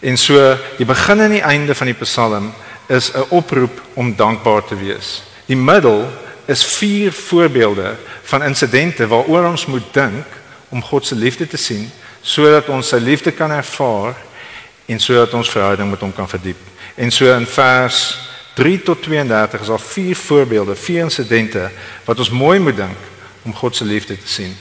En 0.00 0.16
so, 0.20 0.38
die 0.78 0.86
begin 0.86 1.20
en 1.24 1.34
die 1.34 1.42
einde 1.42 1.74
van 1.74 1.90
die 1.90 1.96
Psalm 2.04 2.52
is 2.86 3.10
'n 3.14 3.26
oproep 3.28 3.80
om 3.94 4.16
dankbaar 4.16 4.64
te 4.64 4.76
wees. 4.76 5.22
Die 5.46 5.56
middel 5.56 6.06
is 6.46 6.64
vier 6.64 7.12
voorbeelde 7.12 7.96
van 8.22 8.42
insidente 8.42 9.06
waaroor 9.06 9.48
ons 9.48 9.66
moet 9.66 9.92
dink 9.92 10.26
om 10.68 10.82
God 10.82 11.06
se 11.06 11.14
liefde 11.14 11.46
te 11.46 11.56
sien 11.56 11.90
sodat 12.20 12.68
ons 12.68 12.88
sy 12.88 12.96
liefde 12.96 13.32
kan 13.32 13.50
ervaar 13.50 14.16
en 14.88 15.00
sodat 15.00 15.34
ons 15.36 15.50
verhouding 15.50 15.90
met 15.90 16.00
hom 16.00 16.12
kan 16.16 16.28
verdiep. 16.28 16.60
En 16.96 17.10
so 17.12 17.28
in 17.34 17.46
vers 17.46 17.98
3 18.58 18.82
tot 18.82 19.02
32 19.02 19.60
is 19.60 19.66
daar 19.70 19.80
vier 19.80 20.16
voorbeelde, 20.16 20.74
vier 20.74 21.04
insidente 21.04 21.68
wat 22.04 22.18
ons 22.18 22.30
mooi 22.30 22.58
moet 22.58 22.76
dink 22.76 22.96
om 23.46 23.54
God 23.54 23.76
se 23.76 23.84
liefde 23.84 24.16
te 24.18 24.28
sien. 24.28 24.56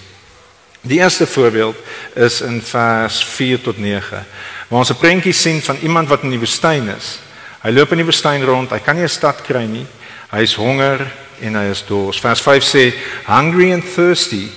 Die 0.82 1.00
eerste 1.00 1.28
voorbeeld 1.28 1.76
is 2.14 2.42
in 2.42 2.62
vers 2.62 3.24
4 3.24 3.62
tot 3.62 3.78
9 3.78 4.26
waar 4.68 4.80
ons 4.80 4.92
'n 4.92 5.00
prentjie 5.00 5.34
sien 5.34 5.62
van 5.62 5.78
iemand 5.82 6.08
wat 6.08 6.22
in 6.22 6.30
die 6.30 6.40
woestyn 6.40 6.90
is. 6.98 7.20
Hy 7.64 7.72
loop 7.72 7.92
in 7.92 7.98
die 7.98 8.06
woestyn 8.06 8.44
rond, 8.44 8.70
hy 8.70 8.80
kan 8.80 8.96
nie 8.96 9.04
'n 9.04 9.10
stad 9.10 9.42
kry 9.42 9.66
nie. 9.66 9.86
Hy 10.30 10.42
is 10.42 10.54
honger 10.54 11.12
en 11.42 11.56
hy 11.56 11.70
is 11.72 11.86
dors. 11.86 12.20
Vers 12.20 12.42
5 12.42 12.64
sê, 12.64 12.94
"Hungry 13.26 13.72
and 13.72 13.94
thirsty, 13.96 14.52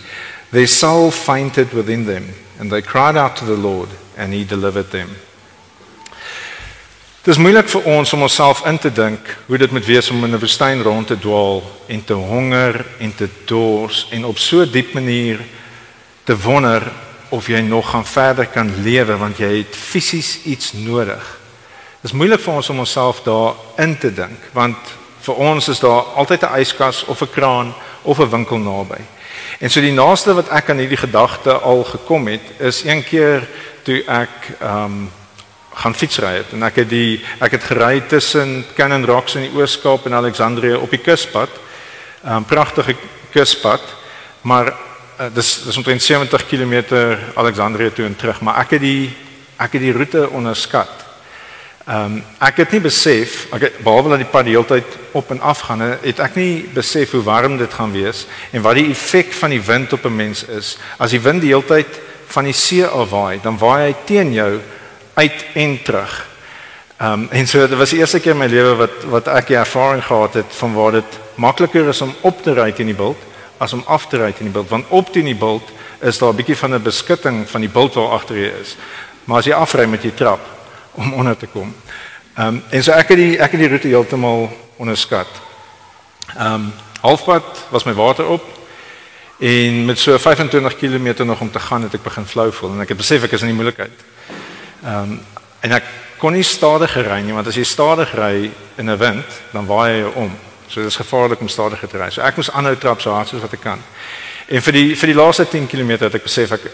their 0.51 0.67
soul 0.67 1.11
fainted 1.11 1.73
within 1.73 2.05
them, 2.05 2.35
and 2.59 2.71
they 2.71 2.83
cried 2.83 3.17
out 3.17 3.37
to 3.37 3.45
the 3.45 3.57
Lord, 3.57 3.89
and 4.17 4.33
he 4.33 4.45
delivered 4.45 4.91
them." 4.91 5.30
Dit 7.21 7.35
is 7.35 7.41
moeilik 7.41 7.67
vir 7.69 7.83
ons 7.85 8.13
om 8.17 8.23
onsself 8.25 8.63
in 8.65 8.79
te 8.81 8.89
dink 8.97 9.27
hoe 9.45 9.59
dit 9.61 9.73
moet 9.77 9.85
wees 9.85 10.07
om 10.09 10.23
in 10.25 10.33
'n 10.33 10.41
woestyn 10.41 10.83
rond 10.83 11.07
te 11.07 11.19
dwaal 11.19 11.61
en 11.87 12.05
te 12.05 12.13
honger 12.13 12.87
en 12.99 13.15
te 13.15 13.29
dors 13.45 14.07
en 14.11 14.25
op 14.25 14.39
so 14.39 14.63
'n 14.63 14.71
diep 14.71 14.93
manier 14.93 15.41
te 16.25 16.41
wonder 16.41 16.83
of 17.29 17.47
jy 17.47 17.61
nog 17.61 17.91
gaan 17.91 18.07
verder 18.07 18.47
kan 18.47 18.83
lewe 18.83 19.17
want 19.17 19.37
jy 19.37 19.57
het 19.57 19.77
fisies 19.77 20.39
iets 20.45 20.73
nodig. 20.73 21.39
Dit 22.01 22.11
is 22.11 22.17
moeilik 22.17 22.41
vir 22.41 22.55
ons 22.55 22.71
om 22.71 22.79
onsself 22.79 23.23
daar 23.23 23.55
in 23.77 23.99
te 23.99 24.15
dink 24.15 24.41
want 24.53 24.77
vir 25.21 25.35
ons 25.35 25.69
is 25.69 25.79
daar 25.81 26.03
altyd 26.03 26.43
'n 26.43 26.59
yskas 26.61 27.05
of 27.05 27.21
'n 27.21 27.31
kraan 27.31 27.75
of 28.03 28.19
'n 28.19 28.31
winkel 28.31 28.59
naby. 28.59 29.01
En 29.59 29.71
so 29.71 29.81
die 29.81 29.93
naaste 29.93 30.35
wat 30.35 30.49
ek 30.49 30.71
aan 30.71 30.79
hierdie 30.79 31.05
gedagte 31.07 31.53
al 31.53 31.85
gekom 31.85 32.27
het 32.27 32.43
is 32.59 32.85
een 32.85 33.05
keer 33.05 33.49
toe 33.83 34.05
ek 34.07 34.57
ehm 34.61 34.85
um, 34.85 35.11
gaan 35.81 35.95
fietsry 35.97 36.35
het 36.37 36.53
en 36.53 36.63
ek 36.69 36.83
het 36.83 36.91
die 36.91 37.21
ek 37.41 37.57
het 37.57 37.65
gery 37.71 38.03
tussen 38.09 38.65
Cannon 38.77 39.07
Rocks 39.09 39.39
in 39.39 39.47
die 39.47 39.55
Oos-Kaap 39.57 40.07
en 40.07 40.19
Alexandrië 40.19 40.77
op 40.77 40.91
die 40.91 41.01
kuspad. 41.01 41.49
'n 42.23 42.29
um, 42.37 42.45
Pragtige 42.45 42.97
kuspad, 43.33 43.81
maar 44.43 44.67
uh, 44.69 45.27
dis 45.35 45.63
dis 45.65 45.77
omtrent 45.77 46.03
70 46.03 46.47
km 46.47 46.83
Alexandrië 47.35 47.93
toe 47.93 48.05
en 48.05 48.17
terug, 48.17 48.41
maar 48.41 48.59
ek 48.61 48.71
het 48.71 48.81
die 48.81 49.11
ek 49.57 49.73
het 49.73 49.81
die 49.81 49.93
roete 49.93 50.29
onderskat. 50.29 50.91
Ehm 51.87 52.05
um, 52.05 52.25
ek 52.39 52.57
het 52.57 52.73
nie 52.73 52.81
besef, 52.81 53.47
ek 53.53 53.61
het, 53.61 53.79
behalwe 53.81 54.13
dat 54.13 54.21
die 54.21 54.29
pad 54.33 54.45
die 54.45 54.53
hele 54.53 54.69
tyd 54.69 54.99
op 55.13 55.31
en 55.31 55.41
af 55.41 55.61
gaan, 55.61 55.81
het 55.81 56.21
ek 56.21 56.37
nie 56.37 56.69
besef 56.75 57.11
hoe 57.17 57.23
warm 57.23 57.57
dit 57.57 57.73
gaan 57.73 57.93
wees 57.93 58.27
en 58.53 58.63
wat 58.63 58.77
die 58.77 58.91
effek 58.91 59.33
van 59.33 59.51
die 59.51 59.63
wind 59.65 59.93
op 59.93 60.05
'n 60.05 60.17
mens 60.17 60.45
is. 60.45 60.77
As 60.99 61.11
die 61.11 61.21
wind 61.21 61.41
die 61.41 61.55
hele 61.55 61.65
tyd 61.65 61.89
van 62.27 62.45
die 62.45 62.53
see 62.53 62.85
af 62.85 63.11
waai, 63.11 63.41
dan 63.43 63.59
waai 63.59 63.89
hy 63.89 63.95
teen 64.05 64.33
jou 64.33 64.61
uit 65.21 65.45
en 65.53 65.83
terug. 65.83 66.13
Ehm 66.97 67.13
um, 67.13 67.29
en 67.31 67.47
so 67.47 67.67
dit 67.69 67.79
was 67.79 67.91
die 67.91 67.99
eerste 67.99 68.21
keer 68.21 68.33
in 68.33 68.39
my 68.39 68.47
lewe 68.47 68.75
wat 68.77 69.05
wat 69.09 69.29
ek 69.29 69.47
die 69.49 69.57
ervaring 69.57 70.03
gehad 70.05 70.35
het 70.35 70.57
van 70.61 70.75
waar 70.77 70.93
dit 70.93 71.19
makliker 71.35 71.89
is 71.89 72.01
om 72.05 72.15
op 72.21 72.43
te 72.43 72.53
ry 72.57 72.73
teen 72.73 72.93
die 72.93 72.97
bult 72.97 73.29
as 73.59 73.73
om 73.73 73.85
af 73.87 74.07
te 74.09 74.21
ry 74.21 74.29
in 74.39 74.49
die 74.49 74.57
bult 74.57 74.69
want 74.69 74.89
op 74.89 75.13
teen 75.13 75.29
die 75.29 75.37
bult 75.37 75.73
is 76.01 76.19
daar 76.19 76.33
'n 76.33 76.37
bietjie 76.37 76.57
van 76.57 76.75
'n 76.75 76.83
beskutting 76.83 77.49
van 77.49 77.61
die 77.61 77.73
bult 77.73 77.95
waar 77.95 78.17
agter 78.17 78.37
jy 78.37 78.53
is. 78.61 78.77
Maar 79.25 79.39
as 79.39 79.45
jy 79.45 79.53
afry 79.53 79.87
met 79.87 80.03
jy 80.03 80.11
trap 80.11 80.41
om 80.91 81.13
onder 81.13 81.37
te 81.37 81.47
kom. 81.47 81.75
Ehm 82.35 82.47
um, 82.47 82.63
en 82.71 82.83
so 82.83 82.93
ek 82.93 83.09
het 83.09 83.19
die 83.19 83.39
ek 83.39 83.51
het 83.51 83.61
die 83.61 83.69
roete 83.69 83.89
heeltemal 83.89 84.51
onderskat. 84.77 85.29
Ehm 86.37 86.55
um, 86.55 86.73
halfpad 87.01 87.67
was 87.71 87.85
my 87.85 87.93
water 87.93 88.27
op 88.27 88.45
en 89.39 89.85
met 89.85 89.99
so 89.99 90.19
25 90.19 90.77
km 90.77 91.27
nog 91.27 91.41
om 91.41 91.51
te 91.51 91.61
gaan 91.61 91.83
het 91.83 91.95
ek 91.95 92.03
begin 92.03 92.27
flou 92.27 92.53
voel 92.53 92.73
en 92.73 92.81
ek 92.81 92.89
het 92.89 92.97
besef 92.97 93.23
ek 93.25 93.33
is 93.33 93.41
in 93.41 93.47
die 93.47 93.57
moeilikheid. 93.57 94.05
Ehm 94.85 95.03
um, 95.03 95.21
en 95.61 95.73
ek 95.77 95.85
kon 96.21 96.33
nie 96.33 96.45
stadig 96.45 96.95
ry 97.05 97.19
nie 97.21 97.35
want 97.37 97.49
as 97.49 97.57
jy 97.57 97.65
stadig 97.69 98.13
ry 98.17 98.51
in 98.81 98.91
'n 98.91 98.99
wind 98.99 99.41
dan 99.53 99.67
waai 99.67 100.01
jy 100.01 100.13
om. 100.15 100.31
So 100.69 100.81
dit 100.81 100.91
is 100.91 100.97
gevaarlik 100.97 101.41
om 101.41 101.49
stadiger 101.49 101.89
te 101.89 101.99
ry. 101.99 102.11
So 102.11 102.23
ek 102.23 102.37
moes 102.37 102.51
aanhou 102.51 102.77
trap 102.79 103.01
so 103.01 103.13
hard 103.13 103.29
soos 103.29 103.43
wat 103.43 103.53
ek 103.53 103.61
kan. 103.61 103.83
En 104.49 104.63
vir 104.63 104.73
die 104.73 104.97
vir 104.97 105.07
die 105.07 105.15
laaste 105.15 105.45
10 105.45 105.67
km 105.67 105.91
het 105.91 106.15
ek 106.15 106.23
besef 106.23 106.53
ek 106.53 106.71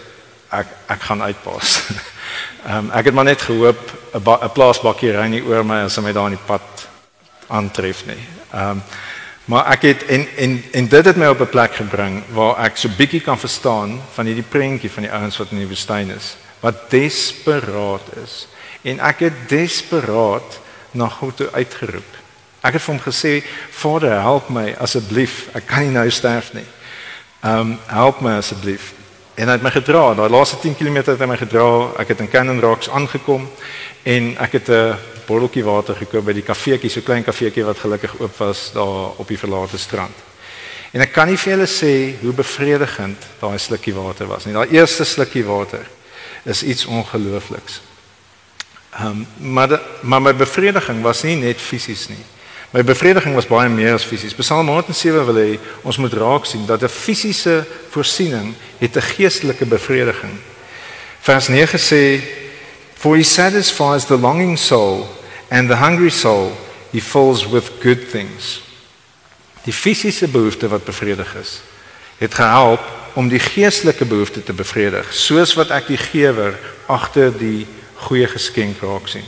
ek 0.50 0.66
ek 0.88 1.00
gaan 1.00 1.22
uitpas. 1.22 1.82
Ehm 2.66 2.76
um, 2.78 2.90
ek 2.90 3.04
het 3.04 3.14
maar 3.14 3.24
net 3.24 3.42
gehoop 3.42 3.92
'n 4.14 4.50
plaasbakkie 4.54 5.12
ry 5.12 5.26
nie 5.28 5.42
oor 5.42 5.64
my 5.64 5.84
as 5.84 5.96
hy 5.96 6.02
my 6.02 6.12
daar 6.12 6.30
in 6.30 6.38
die 6.38 6.46
pad 6.46 6.88
aantref 7.48 8.06
nie. 8.06 8.22
Ehm 8.52 8.70
um, 8.70 8.82
maar 9.46 9.66
ek 9.66 9.82
het 9.82 10.02
en 10.06 10.26
en 10.36 10.64
en 10.72 10.88
dit 10.88 11.04
het 11.04 11.16
my 11.16 11.26
op 11.26 11.40
'n 11.40 11.48
plek 11.48 11.74
gebring 11.74 12.22
waar 12.34 12.64
ek 12.64 12.76
so 12.76 12.88
bietjie 12.88 13.20
kan 13.20 13.38
verstaan 13.38 14.00
van 14.14 14.26
hierdie 14.26 14.50
prentjie 14.50 14.90
van 14.90 15.02
die 15.02 15.12
ouens 15.12 15.36
wat 15.36 15.50
in 15.50 15.58
die 15.58 15.68
woestyn 15.68 16.10
is 16.10 16.36
wat 16.60 16.90
desperaat 16.90 18.06
is. 18.24 18.46
En 18.82 19.00
ek 19.00 19.26
het 19.26 19.48
desperaat 19.48 20.60
na 20.96 21.08
God 21.08 21.42
uitgeroep. 21.52 22.12
Ek 22.66 22.72
het 22.72 22.82
vir 22.82 22.94
hom 22.94 23.02
gesê, 23.02 23.44
"Vader, 23.70 24.20
help 24.20 24.48
my 24.48 24.74
asseblief. 24.78 25.48
Ek 25.54 25.66
kan 25.66 25.82
nie 25.82 25.90
nou 25.90 26.10
sterf 26.10 26.52
nie. 26.52 26.66
Ehm 27.42 27.60
um, 27.60 27.78
help 27.86 28.20
my 28.20 28.36
asseblief." 28.36 28.92
En 29.34 29.46
hy 29.46 29.52
het 29.52 29.62
my 29.62 29.70
gedra. 29.70 30.14
Daai 30.14 30.30
laaste 30.30 30.58
10 30.58 30.76
km 30.76 30.94
het 30.96 31.18
hy 31.18 31.26
my 31.26 31.36
gedra. 31.36 31.90
Ek 31.98 32.08
het 32.08 32.20
in 32.20 32.30
Cannon 32.30 32.60
Rocks 32.60 32.90
aangekom 32.90 33.50
en 34.02 34.36
ek 34.38 34.52
het 34.52 34.68
'n 34.68 34.96
botteltjie 35.26 35.64
water 35.64 35.94
gekoop 35.94 36.24
by 36.24 36.32
die 36.32 36.42
kafeetjie, 36.42 36.90
so 36.90 37.00
klein 37.00 37.24
kafeetjie 37.24 37.64
wat 37.64 37.78
gelukkig 37.78 38.20
oop 38.20 38.36
was 38.38 38.70
daar 38.72 39.10
op 39.16 39.28
die 39.28 39.38
verlate 39.38 39.78
strand. 39.78 40.14
En 40.92 41.00
ek 41.00 41.12
kan 41.12 41.28
nie 41.28 41.36
vir 41.36 41.52
julle 41.52 41.66
sê 41.66 42.14
hoe 42.22 42.32
bevredigend 42.32 43.26
daai 43.40 43.58
slukkie 43.58 43.94
water 43.94 44.26
was 44.26 44.44
nie. 44.44 44.54
Daai 44.54 44.70
eerste 44.70 45.04
slukkie 45.04 45.44
water 45.44 45.86
is 46.46 46.62
iets 46.62 46.84
ongeloofliks. 46.84 47.80
Ehm 48.90 49.06
um, 49.06 49.52
maar 49.52 49.68
de, 49.68 49.80
maar 50.00 50.22
my 50.22 50.34
bevrediging 50.34 51.02
was 51.02 51.22
nie 51.22 51.36
net 51.36 51.60
fisies 51.60 52.08
nie. 52.08 52.24
My 52.70 52.84
bevrediging 52.84 53.34
was 53.34 53.46
baie 53.46 53.68
meer 53.68 53.92
as 53.92 54.04
fisies. 54.04 54.34
Psalm 54.34 54.68
107 54.68 55.26
wil 55.26 55.38
hê 55.40 55.58
ons 55.82 55.98
moet 55.98 56.12
raak 56.12 56.46
sien 56.46 56.66
dat 56.66 56.82
'n 56.82 56.88
fisiese 56.88 57.66
voorsiening 57.90 58.54
het 58.78 58.96
'n 58.96 59.02
geestelike 59.02 59.66
bevrediging. 59.66 60.38
Vers 61.20 61.48
9 61.48 61.78
sê 61.78 62.22
for 62.94 63.16
he 63.16 63.22
satisfies 63.22 64.04
the 64.04 64.18
longing 64.18 64.58
soul 64.58 65.08
and 65.48 65.68
the 65.68 65.76
hungry 65.76 66.10
soul 66.10 66.52
he 66.90 67.00
fills 67.00 67.46
with 67.46 67.70
good 67.82 68.10
things. 68.10 68.62
Die 69.62 69.72
fisiese 69.72 70.28
behoefte 70.28 70.68
wat 70.68 70.84
bevredig 70.84 71.34
is, 71.34 71.60
het 72.18 72.34
gehelp 72.34 72.80
om 73.16 73.28
die 73.32 73.40
geestelike 73.40 74.04
behoefte 74.04 74.42
te 74.44 74.52
bevredig, 74.52 75.08
soos 75.16 75.54
wat 75.56 75.70
ek 75.72 75.88
die 75.88 76.00
gewer 76.00 76.52
agter 76.92 77.32
die 77.32 77.64
goeie 78.06 78.28
geskenk 78.28 78.82
raak 78.84 79.08
sien. 79.08 79.24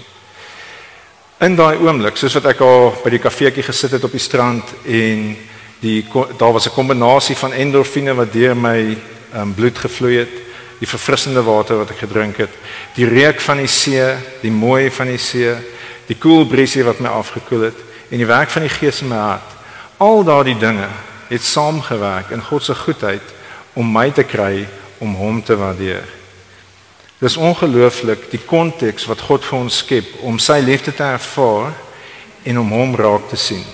In 1.41 1.57
daai 1.57 1.79
oomblik, 1.81 2.19
soos 2.21 2.37
wat 2.37 2.51
ek 2.53 2.61
al 2.67 2.91
by 3.01 3.15
die 3.15 3.23
kafeetjie 3.23 3.65
gesit 3.65 3.95
het 3.97 4.05
op 4.05 4.13
die 4.13 4.21
strand 4.21 4.75
en 4.85 5.31
die 5.81 6.03
daar 6.37 6.53
was 6.53 6.67
'n 6.67 6.75
kombinasie 6.75 7.37
van 7.37 7.53
endorfine 7.53 8.15
wat 8.15 8.33
deur 8.33 8.57
my 8.57 8.97
um, 9.35 9.55
bloed 9.55 9.79
gevloei 9.79 10.19
het, 10.19 10.35
die 10.79 10.89
verfrissende 10.89 11.43
water 11.43 11.79
wat 11.79 11.91
ek 11.91 12.05
gedrink 12.05 12.37
het, 12.37 12.51
die 12.95 13.09
reuk 13.09 13.41
van 13.41 13.57
die 13.57 13.71
see, 13.71 14.17
die 14.43 14.51
mooi 14.51 14.91
van 14.91 15.07
die 15.07 15.19
see, 15.19 15.55
die 16.07 16.17
koel 16.19 16.47
briesie 16.47 16.85
wat 16.85 17.01
my 17.01 17.09
afgekoel 17.09 17.63
het 17.71 17.79
en 18.11 18.19
die 18.19 18.27
werk 18.27 18.51
van 18.51 18.63
die 18.63 18.73
Gees 18.73 19.01
in 19.01 19.09
my 19.09 19.17
hart. 19.17 19.57
Al 19.97 20.25
daardie 20.25 20.59
dinge 20.59 20.89
het 21.29 21.43
saamgewerk 21.43 22.31
in 22.31 22.43
God 22.43 22.65
se 22.65 22.75
goedheid 22.75 23.38
om 23.79 23.87
my 23.95 24.09
te 24.11 24.27
kry 24.27 24.67
om 24.99 25.15
hom 25.15 25.43
te 25.43 25.55
waardeer. 25.57 26.07
Dis 27.19 27.37
ongelooflik 27.39 28.29
die 28.31 28.43
konteks 28.43 29.07
wat 29.11 29.23
God 29.27 29.47
vir 29.47 29.59
ons 29.59 29.81
skep 29.83 30.21
om 30.27 30.39
sy 30.43 30.59
liefde 30.63 30.95
te 30.95 31.07
ervaar 31.07 31.75
en 32.47 32.61
om 32.63 32.73
hom 32.75 32.95
raak 32.99 33.29
te 33.31 33.39
sien. 33.39 33.65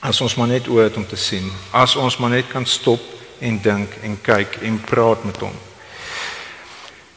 As 0.00 0.20
ons 0.24 0.36
maar 0.36 0.48
net 0.52 0.68
oor 0.68 0.86
het 0.86 0.96
om 0.96 1.06
te 1.08 1.18
sien, 1.20 1.48
as 1.72 1.96
ons 1.96 2.16
maar 2.20 2.32
net 2.32 2.48
kan 2.52 2.64
stop 2.68 3.02
en 3.40 3.58
dink 3.60 3.96
en 4.04 4.16
kyk 4.24 4.60
en 4.64 4.80
praat 4.88 5.24
met 5.24 5.40
hom. 5.44 5.56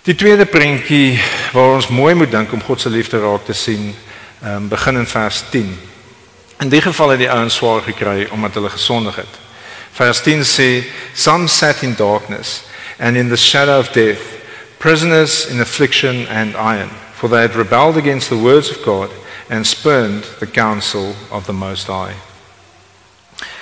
Die 0.08 0.15
tweede 0.15 0.48
prentjie 0.48 1.20
waar 1.53 1.75
ons 1.75 1.91
mooi 1.91 2.15
moet 2.15 2.32
dink 2.32 2.53
om 2.56 2.63
God 2.63 2.82
se 2.82 2.89
liefde 2.91 3.20
raak 3.20 3.44
te 3.46 3.53
sien, 3.53 3.91
um, 4.44 4.68
begin 4.72 5.03
in 5.03 5.08
vers 5.08 5.44
10. 5.51 5.70
In 6.63 6.72
die 6.72 6.82
geval 6.82 7.13
het 7.13 7.24
die 7.24 7.32
ouens 7.32 7.60
swaar 7.60 7.84
gekry 7.86 8.27
omdat 8.32 8.60
hulle 8.60 8.72
gesondig 8.72 9.20
het. 9.22 9.39
10 9.98 10.43
sê 10.43 10.84
some 11.13 11.48
sat 11.48 11.84
in 11.84 11.96
darkness 11.96 12.63
and 13.00 13.17
in 13.17 13.29
the 13.29 13.38
shadow 13.38 13.79
of 13.79 13.91
death 13.93 14.39
prisoners 14.79 15.46
in 15.51 15.60
affliction 15.60 16.25
and 16.27 16.55
iron, 16.55 16.89
for 17.13 17.27
they 17.27 17.41
had 17.41 17.55
rebelled 17.55 17.98
against 17.98 18.29
the 18.29 18.38
words 18.38 18.72
of 18.72 18.84
God 18.84 19.12
and 19.50 19.67
spurned 19.67 20.24
the 20.39 20.48
counsel 20.48 21.15
of 21.31 21.46
the 21.46 21.53
Most 21.53 21.88
High. 21.88 22.15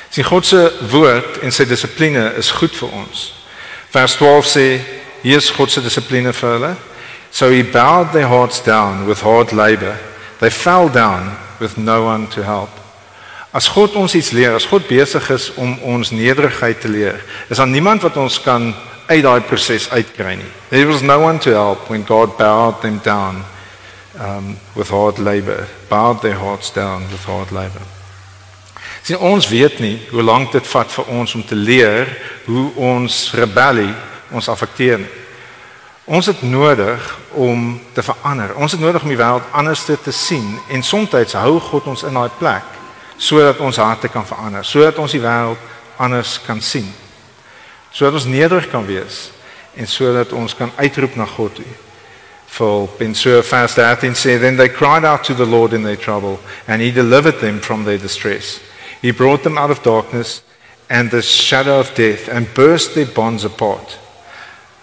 Sien 0.09 0.25
God 0.29 0.45
se 0.45 0.69
woord 0.93 1.41
en 1.43 1.51
sy 1.51 1.65
dissipline 1.67 2.37
is 2.37 2.51
goed 2.51 2.73
vir 2.79 2.93
ons. 2.95 3.31
Vers 3.91 4.15
12 4.15 4.47
sê 4.47 4.67
hier 5.23 5.41
is 5.41 5.49
God 5.51 5.71
se 5.73 5.81
dissipline 5.81 6.31
vir 6.31 6.53
hulle. 6.53 6.75
So 7.31 7.51
he 7.51 7.61
bowed 7.61 8.13
their 8.13 8.27
hearts 8.27 8.61
down 8.63 9.05
with 9.07 9.21
hard 9.21 9.51
labor. 9.51 9.97
They 10.39 10.49
fell 10.49 10.87
down 10.89 11.35
with 11.59 11.77
no 11.77 12.05
one 12.05 12.27
to 12.27 12.43
help. 12.43 12.69
As 13.51 13.67
God 13.71 13.95
ons 13.95 14.15
iets 14.15 14.33
leer, 14.35 14.55
as 14.55 14.67
God 14.67 14.87
besig 14.89 15.29
is 15.31 15.49
om 15.55 15.77
ons 15.87 16.11
nederigheid 16.11 16.81
te 16.81 16.91
leer, 16.91 17.21
is 17.47 17.57
daar 17.57 17.67
niemand 17.67 18.03
wat 18.03 18.17
ons 18.19 18.41
kan 18.43 18.73
uit 19.07 19.23
daai 19.23 19.41
proses 19.47 19.87
uitkry 19.89 20.35
nie. 20.35 20.51
There 20.69 20.87
was 20.87 21.01
no 21.01 21.19
one 21.23 21.39
to 21.39 21.53
help 21.55 21.87
when 21.89 22.03
God 22.05 22.37
bowed 22.37 22.81
them 22.81 22.99
down 23.03 23.43
um 24.19 24.57
with 24.75 24.89
hard 24.89 25.17
labor, 25.17 25.67
bowed 25.89 26.21
their 26.21 26.35
hearts 26.35 26.73
down 26.73 27.07
with 27.11 27.23
hard 27.23 27.51
labor. 27.51 27.81
Sien 29.03 29.17
ons 29.23 29.47
weet 29.47 29.79
nie 29.79 29.95
hoe 30.11 30.23
lank 30.23 30.51
dit 30.51 30.67
vat 30.67 30.91
vir 30.91 31.11
ons 31.15 31.35
om 31.35 31.43
te 31.45 31.55
leer 31.55 32.09
hoe 32.45 32.71
ons 32.75 33.31
rebellie 33.37 33.93
ons 34.35 34.49
affekteer 34.51 34.99
nie. 34.99 35.13
Ons 36.07 36.27
het 36.31 36.41
nodig 36.41 37.03
om 37.35 37.79
te 37.93 38.03
verander. 38.03 38.53
Ons 38.55 38.71
het 38.75 38.81
nodig 38.81 39.03
om 39.03 39.11
die 39.11 39.19
wêreld 39.19 39.47
anders 39.51 39.83
te 39.87 40.11
sien 40.11 40.57
en 40.71 40.83
soms 40.83 41.33
hou 41.35 41.59
God 41.59 41.87
ons 41.87 42.03
in 42.03 42.15
daai 42.15 42.31
plek 42.39 42.76
sodat 43.17 43.59
ons 43.59 43.77
harte 43.77 44.07
kan 44.07 44.25
verander, 44.25 44.65
sodat 44.65 44.97
ons 45.01 45.11
die 45.11 45.21
wêreld 45.21 45.61
anders 45.97 46.37
kan 46.45 46.61
sien. 46.61 46.87
Sodat 47.91 48.21
ons 48.21 48.29
nederig 48.29 48.69
kan 48.69 48.85
wees 48.85 49.31
en 49.77 49.87
sodat 49.87 50.33
ons 50.33 50.55
kan 50.57 50.71
uitroep 50.77 51.15
na 51.15 51.25
God 51.25 51.55
toe. 51.55 51.73
For 52.47 52.89
in 53.03 53.13
so 53.15 53.41
vers 53.41 53.73
13 53.73 54.15
sê 54.15 54.39
then 54.39 54.57
they 54.57 54.69
cried 54.69 55.05
out 55.05 55.23
to 55.25 55.33
the 55.33 55.45
Lord 55.45 55.73
in 55.73 55.83
their 55.83 55.99
trouble 55.99 56.39
and 56.67 56.81
he 56.81 56.91
delivered 56.91 57.39
them 57.39 57.59
from 57.59 57.83
their 57.83 57.97
distress. 57.97 58.59
He 59.01 59.11
brought 59.11 59.43
them 59.43 59.57
out 59.57 59.71
of 59.71 59.83
darkness 59.83 60.41
and 60.89 61.11
the 61.11 61.21
shadow 61.21 61.79
of 61.79 61.93
death 61.95 62.29
and 62.29 62.53
burst 62.53 62.95
their 62.95 63.05
bonds 63.05 63.43
apart. 63.43 63.99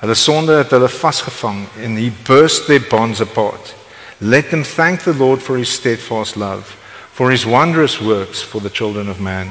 Hulle 0.00 0.14
sonde 0.14 0.58
het 0.58 0.70
hulle 0.70 0.88
vasgevang 0.88 1.66
and 1.82 1.98
he 1.98 2.10
burst 2.10 2.66
their 2.66 2.80
bonds 2.90 3.20
apart. 3.20 3.74
Let 4.20 4.50
them 4.50 4.62
thank 4.62 5.02
the 5.02 5.14
Lord 5.14 5.42
for 5.42 5.56
his 5.56 5.68
steadfast 5.68 6.36
love, 6.36 6.76
for 7.14 7.30
his 7.30 7.46
wondrous 7.46 8.00
works 8.00 8.42
for 8.42 8.60
the 8.60 8.70
children 8.70 9.08
of 9.08 9.20
man. 9.20 9.50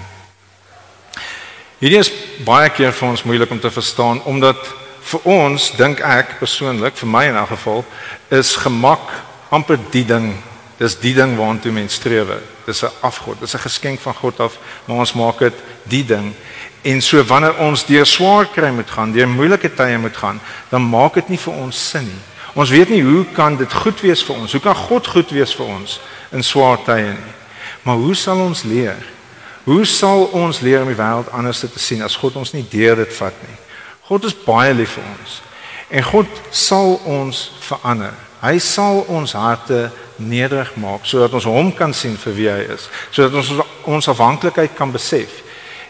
Hierdie 1.79 1.99
is 1.99 2.11
baie 2.43 2.67
keer 2.71 2.91
vir 2.95 3.07
ons 3.07 3.23
moeilik 3.23 3.51
om 3.55 3.59
te 3.59 3.71
verstaan 3.71 4.19
omdat 4.27 4.59
vir 5.03 5.27
ons 5.31 5.69
dink 5.79 6.01
ek 6.03 6.37
persoonlik 6.41 6.97
vir 6.99 7.09
my 7.11 7.23
in 7.31 7.39
elk 7.39 7.53
geval 7.55 7.85
is 8.35 8.53
gemak 8.59 9.13
amper 9.51 9.79
die 9.95 10.03
ding. 10.07 10.33
Dis 10.79 10.97
die 10.99 11.13
ding 11.15 11.37
waartoe 11.39 11.71
mens 11.71 11.95
streef 11.99 12.31
dis 12.65 12.83
'n 12.83 12.91
afgod 13.01 13.39
dis 13.39 13.55
'n 13.55 13.65
geskenk 13.67 13.99
van 13.99 14.15
God 14.15 14.39
af 14.39 14.57
maar 14.85 14.97
ons 14.97 15.13
maak 15.13 15.39
dit 15.39 15.53
die 15.87 16.05
ding. 16.05 16.35
En 16.83 17.01
so 17.01 17.23
wanneer 17.23 17.55
ons 17.57 17.85
deur 17.85 18.05
swaar 18.05 18.45
kry 18.45 18.71
moet 18.71 18.91
gaan 18.91 19.11
deur 19.11 19.27
moeilike 19.27 19.73
tye 19.73 19.97
moet 19.97 20.17
gaan 20.17 20.41
dan 20.69 20.81
maak 20.81 21.13
dit 21.13 21.29
nie 21.29 21.39
vir 21.39 21.53
ons 21.53 21.89
sin 21.89 22.03
nie. 22.03 22.23
Ons 22.55 22.69
weet 22.69 22.89
nie 22.89 23.03
hoe 23.03 23.25
kan 23.33 23.55
dit 23.57 23.73
goed 23.73 24.01
wees 24.01 24.23
vir 24.23 24.35
ons 24.35 24.51
hoe 24.51 24.61
kan 24.61 24.75
God 24.75 25.07
goed 25.07 25.31
wees 25.31 25.55
vir 25.55 25.65
ons 25.65 25.99
in 26.31 26.43
swaar 26.43 26.83
tye 26.83 27.11
nie 27.11 27.42
maar 27.83 27.95
hoe 27.95 28.15
sal 28.15 28.39
ons 28.39 28.63
leer 28.63 29.11
hoe 29.63 29.85
sal 29.85 30.25
ons 30.35 30.59
leer 30.59 30.81
om 30.81 30.91
die 30.91 30.99
wêreld 30.99 31.31
anders 31.31 31.59
te 31.59 31.79
sien 31.79 32.01
as 32.03 32.15
God 32.15 32.35
ons 32.35 32.53
nie 32.53 32.65
deur 32.71 32.95
dit 32.95 33.13
vat 33.19 33.43
nie 33.47 33.59
God 34.03 34.27
is 34.27 34.35
baie 34.35 34.73
lief 34.75 34.97
vir 34.97 35.05
ons. 35.07 35.39
En 35.93 36.03
God 36.05 36.41
sal 36.51 36.97
ons 37.07 37.39
verander. 37.63 38.15
Hy 38.43 38.57
sal 38.59 39.05
ons 39.07 39.35
harte 39.39 39.87
nederig 40.19 40.73
maak 40.77 41.07
sodat 41.07 41.33
ons 41.39 41.47
hom 41.47 41.71
kan 41.75 41.95
sien 41.95 42.17
vir 42.19 42.35
wie 42.35 42.49
hy 42.51 42.65
is, 42.75 42.89
sodat 43.15 43.39
ons 43.39 43.63
ons 43.89 44.09
afhanklikheid 44.11 44.75
kan 44.77 44.91
besef 44.91 45.39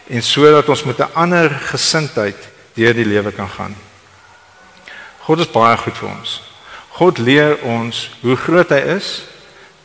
en 0.08 0.22
sodat 0.22 0.68
ons 0.70 0.84
met 0.86 1.00
'n 1.00 1.14
ander 1.14 1.50
gesindheid 1.50 2.38
deur 2.74 2.94
die 2.94 3.04
lewe 3.04 3.32
kan 3.32 3.48
gaan. 3.48 3.74
God 5.26 5.40
is 5.40 5.50
baie 5.50 5.76
goed 5.76 5.96
vir 5.96 6.08
ons. 6.08 6.42
God 6.98 7.18
leer 7.18 7.58
ons 7.62 8.10
hoe 8.22 8.36
groot 8.36 8.70
hy 8.70 8.82
is 8.96 9.22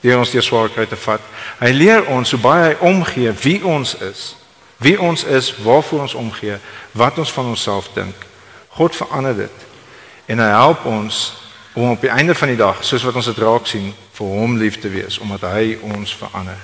deur 0.02 0.20
ons 0.20 0.32
deur 0.32 0.44
swaarkry 0.44 0.86
te 0.86 0.96
vat. 0.96 1.22
Hy 1.60 1.72
leer 1.72 2.06
ons 2.08 2.32
hoe 2.32 2.40
baie 2.40 2.70
hy 2.70 2.76
omgee 2.92 3.32
wie 3.44 3.66
ons 3.66 3.96
is 4.02 4.40
wie 4.80 5.00
ons 5.02 5.24
is, 5.24 5.56
waarvoor 5.58 6.00
ons 6.00 6.14
omgee, 6.14 6.58
wat 6.92 7.18
ons 7.18 7.32
van 7.32 7.46
onsself 7.46 7.90
dink. 7.94 8.16
God 8.68 8.96
verander 8.96 9.36
dit. 9.36 9.66
En 10.26 10.40
hy 10.40 10.48
help 10.48 10.86
ons 10.86 11.34
om 11.74 11.92
op 11.92 12.02
die 12.02 12.12
einde 12.12 12.36
van 12.36 12.48
die 12.48 12.58
dag, 12.60 12.80
soos 12.84 13.04
wat 13.04 13.16
ons 13.20 13.28
dit 13.28 13.42
raak 13.44 13.68
sien, 13.68 13.92
vir 14.16 14.32
hom 14.40 14.58
lief 14.60 14.80
te 14.80 14.92
wees 14.92 15.20
omdat 15.24 15.46
hy 15.52 15.78
ons 15.96 16.16
verander. 16.16 16.58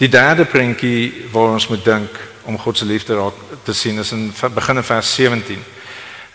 Die 0.00 0.08
derde 0.08 0.44
prentjie 0.48 1.28
waar 1.32 1.54
ons 1.54 1.68
moet 1.68 1.84
dink 1.84 2.16
om 2.48 2.58
God 2.58 2.78
se 2.78 2.88
liefde 2.88 3.16
raak 3.16 3.36
te 3.64 3.76
sien 3.76 4.00
is 4.00 4.12
in 4.16 4.30
begin 4.54 4.80
in 4.80 4.84
vers 4.84 5.14
17. 5.14 5.64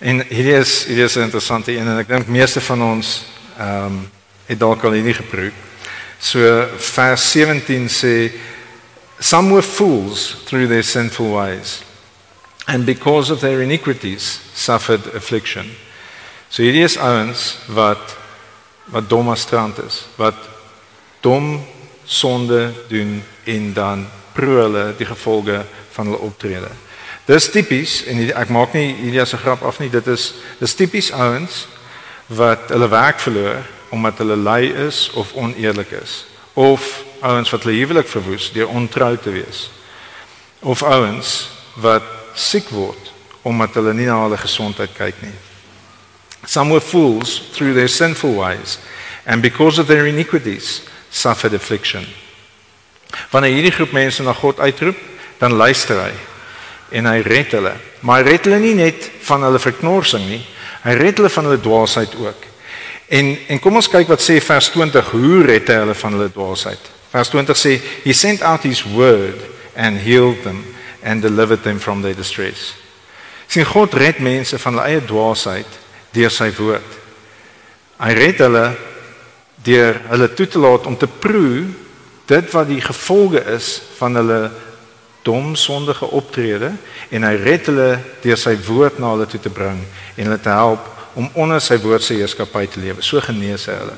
En 0.06 0.22
hierdie 0.30 0.58
is 0.60 0.84
hierdie 0.86 1.06
is 1.06 1.16
'n 1.18 1.30
interessante 1.30 1.72
een 1.72 1.88
en 1.88 1.98
ek 1.98 2.08
dink 2.08 2.28
meeste 2.28 2.62
van 2.62 2.82
ons 2.82 3.26
ehm 3.58 3.86
um, 3.86 4.12
het 4.48 4.60
dalk 4.60 4.84
al 4.84 4.98
hierdie 4.98 5.18
geproe. 5.18 5.52
So 6.20 6.40
vers 6.78 7.32
17 7.32 7.90
sê 7.90 8.16
Some 9.20 9.54
were 9.54 9.62
fools 9.62 10.44
through 10.46 10.68
their 10.68 10.84
sinful 10.84 11.32
ways, 11.32 11.84
and 12.68 12.86
because 12.86 13.30
of 13.30 13.40
their 13.40 13.62
iniquities 13.62 14.42
suffered 14.54 15.08
affliction. 15.16 15.72
So 16.50 16.64
hierdie 16.64 16.84
is 16.84 16.98
ouens 16.98 17.56
wat 17.72 18.18
wat 18.92 19.10
dom 19.10 19.32
strand 19.36 19.80
is, 19.80 20.04
wat 20.20 20.36
dom 21.22 21.64
sonde 22.06 22.74
doen 22.88 23.24
en 23.44 23.74
dan 23.74 24.06
proe 24.34 24.60
hulle 24.62 24.84
die 24.98 25.08
gevolge 25.08 25.64
van 25.96 26.06
hulle 26.06 26.22
optrede. 26.28 26.70
Dis 27.26 27.50
tipies 27.50 28.04
en 28.06 28.20
ek 28.30 28.52
maak 28.54 28.76
nie 28.78 28.94
hierdie 29.00 29.22
as 29.22 29.34
'n 29.34 29.42
grap 29.42 29.64
af 29.64 29.80
nie, 29.80 29.90
dit 29.90 30.08
is 30.08 30.34
dis 30.60 30.76
tipies 30.76 31.12
ouens 31.12 31.68
wat 32.28 32.70
hulle 32.70 32.90
werk 32.90 33.20
verloor 33.20 33.64
omdat 33.90 34.18
hulle 34.18 34.36
lui 34.36 34.72
is 34.88 35.10
of 35.14 35.34
oneerlik 35.34 35.92
is 35.92 36.26
of 36.56 37.04
ouens 37.20 37.50
wat 37.52 37.64
hulle 37.64 37.76
huwelik 37.76 38.08
verwoes 38.08 38.52
deur 38.56 38.70
ontrou 38.72 39.18
te 39.20 39.32
wees. 39.36 39.70
Of 40.60 40.84
ouens 40.84 41.50
wat 41.84 42.04
siek 42.34 42.70
word 42.72 43.12
omdat 43.46 43.76
hulle 43.76 43.94
nie 43.94 44.08
na 44.08 44.22
hulle 44.24 44.40
gesondheid 44.40 44.94
kyk 44.96 45.20
nie. 45.22 45.36
Some 46.48 46.72
were 46.72 46.82
fools 46.82 47.42
through 47.54 47.76
their 47.76 47.92
sinful 47.92 48.38
ways 48.40 48.80
and 49.26 49.42
because 49.42 49.82
of 49.82 49.88
their 49.88 50.08
iniquities 50.08 50.82
suffered 51.12 51.54
affliction. 51.54 52.08
Wanneer 53.32 53.54
hierdie 53.54 53.76
groep 53.76 53.92
mense 53.92 54.24
na 54.24 54.34
God 54.34 54.60
uitroep, 54.60 54.98
dan 55.40 55.58
luister 55.60 56.00
hy 56.00 56.14
en 56.96 57.08
hy 57.10 57.20
red 57.26 57.52
hulle. 57.56 57.74
Maar 58.06 58.24
hy 58.24 58.32
red 58.32 58.48
hulle 58.48 58.60
nie 58.64 58.76
net 58.78 59.10
van 59.28 59.44
hulle 59.44 59.60
verknorsing 59.60 60.24
nie, 60.30 60.42
hy 60.86 60.96
red 61.00 61.20
hulle 61.20 61.32
van 61.34 61.50
hulle 61.50 61.62
dwaasheid 61.64 62.16
ook. 62.22 62.48
En 63.08 63.38
en 63.48 63.60
kom 63.62 63.76
ons 63.78 63.90
kyk 63.90 64.10
wat 64.10 64.24
sê 64.24 64.40
vers 64.42 64.70
20, 64.74 65.12
hoe 65.14 65.44
red 65.46 65.70
hy 65.70 65.78
hulle 65.84 65.98
van 65.98 66.18
hulle 66.18 66.32
dwaasheid? 66.34 66.90
Vers 67.14 67.30
20 67.30 67.60
sê 67.60 67.76
he 68.04 68.14
sent 68.14 68.42
out 68.42 68.66
his 68.66 68.82
word 68.96 69.38
and 69.76 70.02
healed 70.02 70.42
them 70.44 70.64
and 71.04 71.22
delivered 71.22 71.64
them 71.64 71.80
from 71.80 72.02
their 72.02 72.18
distress. 72.18 72.74
Sien 73.48 73.68
God 73.70 73.94
red 73.94 74.20
mense 74.26 74.58
van 74.58 74.78
hulle 74.78 74.90
eie 74.90 75.06
dwaasheid 75.06 75.80
deur 76.16 76.34
sy 76.34 76.50
woord. 76.58 77.00
Hy 78.02 78.12
red 78.18 78.42
hulle 78.42 78.66
deur 79.66 80.02
hulle 80.10 80.30
toe 80.34 80.48
te 80.50 80.62
laat 80.62 80.88
om 80.90 80.98
te 80.98 81.08
proe 81.08 81.66
dit 82.26 82.54
wat 82.54 82.70
die 82.70 82.82
gevolge 82.82 83.42
is 83.54 83.78
van 84.00 84.18
hulle 84.18 84.40
dom 85.26 85.54
sondige 85.58 86.10
optrede 86.14 86.72
en 87.10 87.26
hy 87.26 87.34
red 87.42 87.70
hulle 87.70 87.90
deur 88.26 88.40
sy 88.40 88.56
woord 88.68 89.00
na 89.02 89.14
hulle 89.14 89.30
toe 89.30 89.42
te 89.42 89.54
bring 89.54 89.80
en 90.16 90.28
hulle 90.28 90.42
te 90.42 90.54
help 90.54 90.90
om 91.16 91.30
onder 91.34 91.62
sy 91.64 91.78
woord 91.82 92.04
se 92.04 92.18
heerskappy 92.20 92.68
te 92.68 92.80
lewe. 92.84 93.04
So 93.04 93.24
genees 93.24 93.70
hy 93.72 93.78
hulle. 93.80 93.96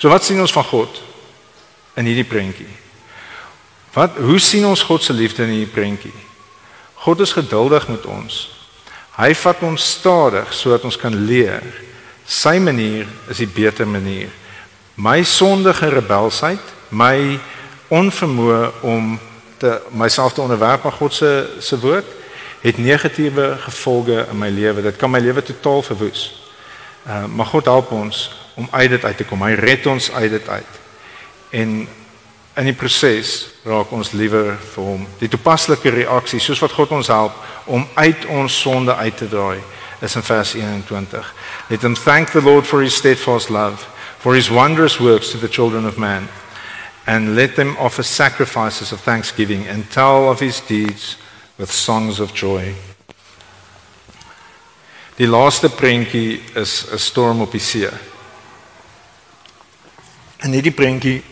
So 0.00 0.08
wat 0.12 0.24
sien 0.24 0.40
ons 0.40 0.52
van 0.52 0.68
God? 0.68 1.00
in 2.00 2.08
hierdie 2.08 2.26
prentjie. 2.28 2.68
Wat 3.94 4.18
hoe 4.22 4.38
sien 4.42 4.66
ons 4.68 4.84
God 4.86 5.02
se 5.02 5.14
liefde 5.16 5.44
in 5.44 5.54
hierdie 5.54 5.74
prentjie? 5.74 6.14
God 7.04 7.22
is 7.24 7.34
geduldig 7.34 7.88
met 7.90 8.04
ons. 8.06 8.42
Hy 9.16 9.32
vat 9.36 9.64
ons 9.66 9.88
stadig 9.96 10.52
sodat 10.54 10.84
ons 10.86 10.98
kan 11.00 11.14
leer. 11.26 11.64
Sy 12.24 12.58
manier 12.62 13.08
is 13.32 13.40
die 13.42 13.50
beter 13.50 13.88
manier. 13.88 14.30
My 15.00 15.20
sondige 15.26 15.90
rebelsheid, 15.90 16.62
my 16.90 17.40
onvermoë 17.90 18.62
om 18.86 19.16
te 19.60 19.74
myself 19.96 20.36
te 20.36 20.44
onderwerp 20.44 20.86
aan 20.86 20.96
God 20.96 21.14
se 21.14 21.30
se 21.60 21.76
woord 21.80 22.06
het 22.60 22.78
negatiewe 22.78 23.56
gevolge 23.58 24.26
in 24.30 24.38
my 24.38 24.48
lewe. 24.48 24.82
Dit 24.82 24.96
kan 24.96 25.10
my 25.10 25.18
lewe 25.18 25.42
totaal 25.42 25.82
verwoes. 25.82 26.50
Uh, 27.06 27.24
maar 27.24 27.46
God 27.46 27.64
help 27.64 27.90
ons 27.90 28.30
om 28.54 28.68
uit 28.70 28.90
dit 28.90 29.04
uit 29.04 29.16
te 29.16 29.24
kom. 29.24 29.42
Hy 29.42 29.54
red 29.56 29.86
ons 29.86 30.10
uit 30.12 30.30
dit 30.30 30.48
uit. 30.48 30.80
En 31.50 31.88
in 32.54 32.68
die 32.68 32.76
proses 32.76 33.46
raak 33.64 33.92
ons 33.94 34.12
liewer 34.12 34.56
vir 34.74 34.84
hom. 34.84 35.06
Die 35.22 35.30
toepaslike 35.32 35.90
reaksie 35.94 36.40
soos 36.42 36.60
wat 36.60 36.74
God 36.76 36.92
ons 36.92 37.08
help 37.08 37.36
om 37.64 37.86
uit 37.94 38.26
ons 38.26 38.60
sonde 38.60 38.94
uit 38.94 39.16
te 39.16 39.28
draai 39.28 39.60
is 40.00 40.16
in 40.16 40.24
vers 40.24 40.54
21. 40.54 41.34
Let 41.68 41.80
them 41.80 41.94
thank 41.94 42.30
the 42.30 42.42
Lord 42.42 42.66
for 42.66 42.82
his 42.82 42.96
steadfast 42.96 43.48
love, 43.48 43.86
for 44.18 44.34
his 44.34 44.50
wondrous 44.50 44.98
works 44.98 45.30
to 45.30 45.38
the 45.38 45.48
children 45.48 45.86
of 45.86 45.96
man, 45.96 46.28
and 47.06 47.34
let 47.34 47.54
them 47.54 47.76
offer 47.78 48.02
sacrifices 48.02 48.92
of 48.92 49.00
thanksgiving 49.00 49.68
and 49.68 49.90
tell 49.90 50.28
of 50.28 50.40
his 50.40 50.60
deeds 50.66 51.16
with 51.60 51.72
songs 51.72 52.20
of 52.20 52.32
joy. 52.32 52.74
Die 55.16 55.28
laaste 55.28 55.68
prentjie 55.68 56.40
is 56.54 56.86
'n 56.92 56.98
storm 56.98 57.40
op 57.40 57.50
die 57.52 57.60
see. 57.60 57.88
In 60.40 60.52
hierdie 60.52 60.72
prentjie 60.72 61.22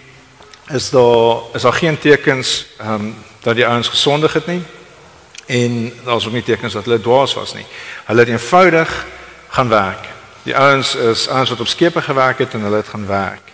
is 0.69 0.91
daar 0.91 1.41
is 1.55 1.63
daar 1.63 1.73
geen 1.73 1.99
tekens 1.99 2.67
ehm 2.79 2.95
um, 2.95 3.15
dat 3.41 3.55
die 3.55 3.67
ouens 3.67 3.89
gesondig 3.89 4.33
het 4.33 4.47
nie 4.47 4.63
en 5.47 5.93
daar's 6.05 6.27
ook 6.27 6.33
nie 6.33 6.43
tekens 6.43 6.73
dat 6.73 6.85
hulle 6.85 7.01
dwaas 7.01 7.35
was 7.35 7.55
nie. 7.55 7.67
Hulle 8.05 8.21
het 8.21 8.29
eenvoudig 8.29 9.07
gaan 9.49 9.69
werk. 9.69 10.09
Die 10.43 10.57
ouens 10.57 10.95
is 10.95 11.29
ouens 11.29 11.51
wat 11.51 11.61
op 11.61 11.67
skepe 11.67 12.03
gewerk 12.03 12.39
het 12.39 12.55
en 12.55 12.61
hulle 12.61 12.77
het 12.77 12.89
gaan 12.89 13.07
werk. 13.07 13.53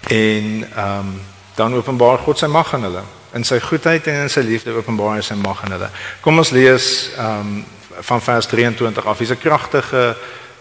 En 0.00 0.68
ehm 0.74 0.98
um, 0.98 1.22
dan 1.54 1.74
openbaar 1.74 2.18
God 2.18 2.38
sy 2.38 2.46
mag 2.46 2.74
aan 2.74 2.82
hulle. 2.82 3.02
In 3.32 3.44
sy 3.44 3.60
goedheid 3.60 4.06
en 4.06 4.22
in 4.22 4.30
sy 4.30 4.40
liefde 4.40 4.74
openbaar 4.74 5.22
sy 5.22 5.34
mag 5.34 5.62
aan 5.64 5.76
hulle. 5.76 5.90
Kom 6.20 6.38
ons 6.38 6.50
lees 6.50 7.10
ehm 7.16 7.40
um, 7.40 7.64
van 8.00 8.22
vers 8.22 8.46
23 8.46 9.06
af. 9.06 9.18
Dis 9.18 9.30
'n 9.30 9.38
kragtige 9.38 10.16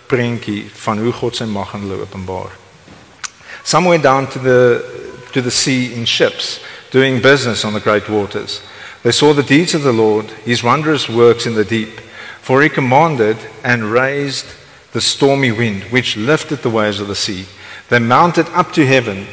prentjie 0.08 0.70
van 0.74 1.00
hoe 1.00 1.12
God 1.12 1.36
sy 1.36 1.46
mag 1.46 1.74
aan 1.74 1.82
hulle 1.82 2.02
openbaar. 2.02 2.52
Some 3.64 3.90
went 3.90 4.04
down 4.04 4.28
to 4.28 4.40
the 4.40 4.84
to 5.32 5.42
the 5.42 5.52
sea 5.52 5.94
in 5.94 6.06
ships, 6.06 6.60
doing 6.92 7.22
business 7.22 7.64
on 7.64 7.74
the 7.74 7.80
great 7.80 8.08
waters. 8.08 8.62
They 9.02 9.12
saw 9.12 9.34
the 9.34 9.44
deeds 9.44 9.74
of 9.74 9.84
the 9.84 9.94
Lord, 9.94 10.26
his 10.44 10.62
wondrous 10.62 11.08
works 11.08 11.46
in 11.46 11.54
the 11.54 11.66
deep. 11.66 12.02
For 12.42 12.62
he 12.62 12.70
commanded 12.70 13.38
and 13.64 13.92
raised 13.92 14.46
the 14.92 15.02
stormy 15.02 15.52
wind, 15.52 15.84
which 15.92 16.18
lifted 16.18 16.62
the 16.62 16.70
waves 16.70 17.00
of 17.00 17.08
the 17.08 17.16
sea. 17.16 17.46
They 17.90 18.00
mounted 18.00 18.48
up 18.56 18.72
to 18.74 18.86
heaven. 18.86 19.28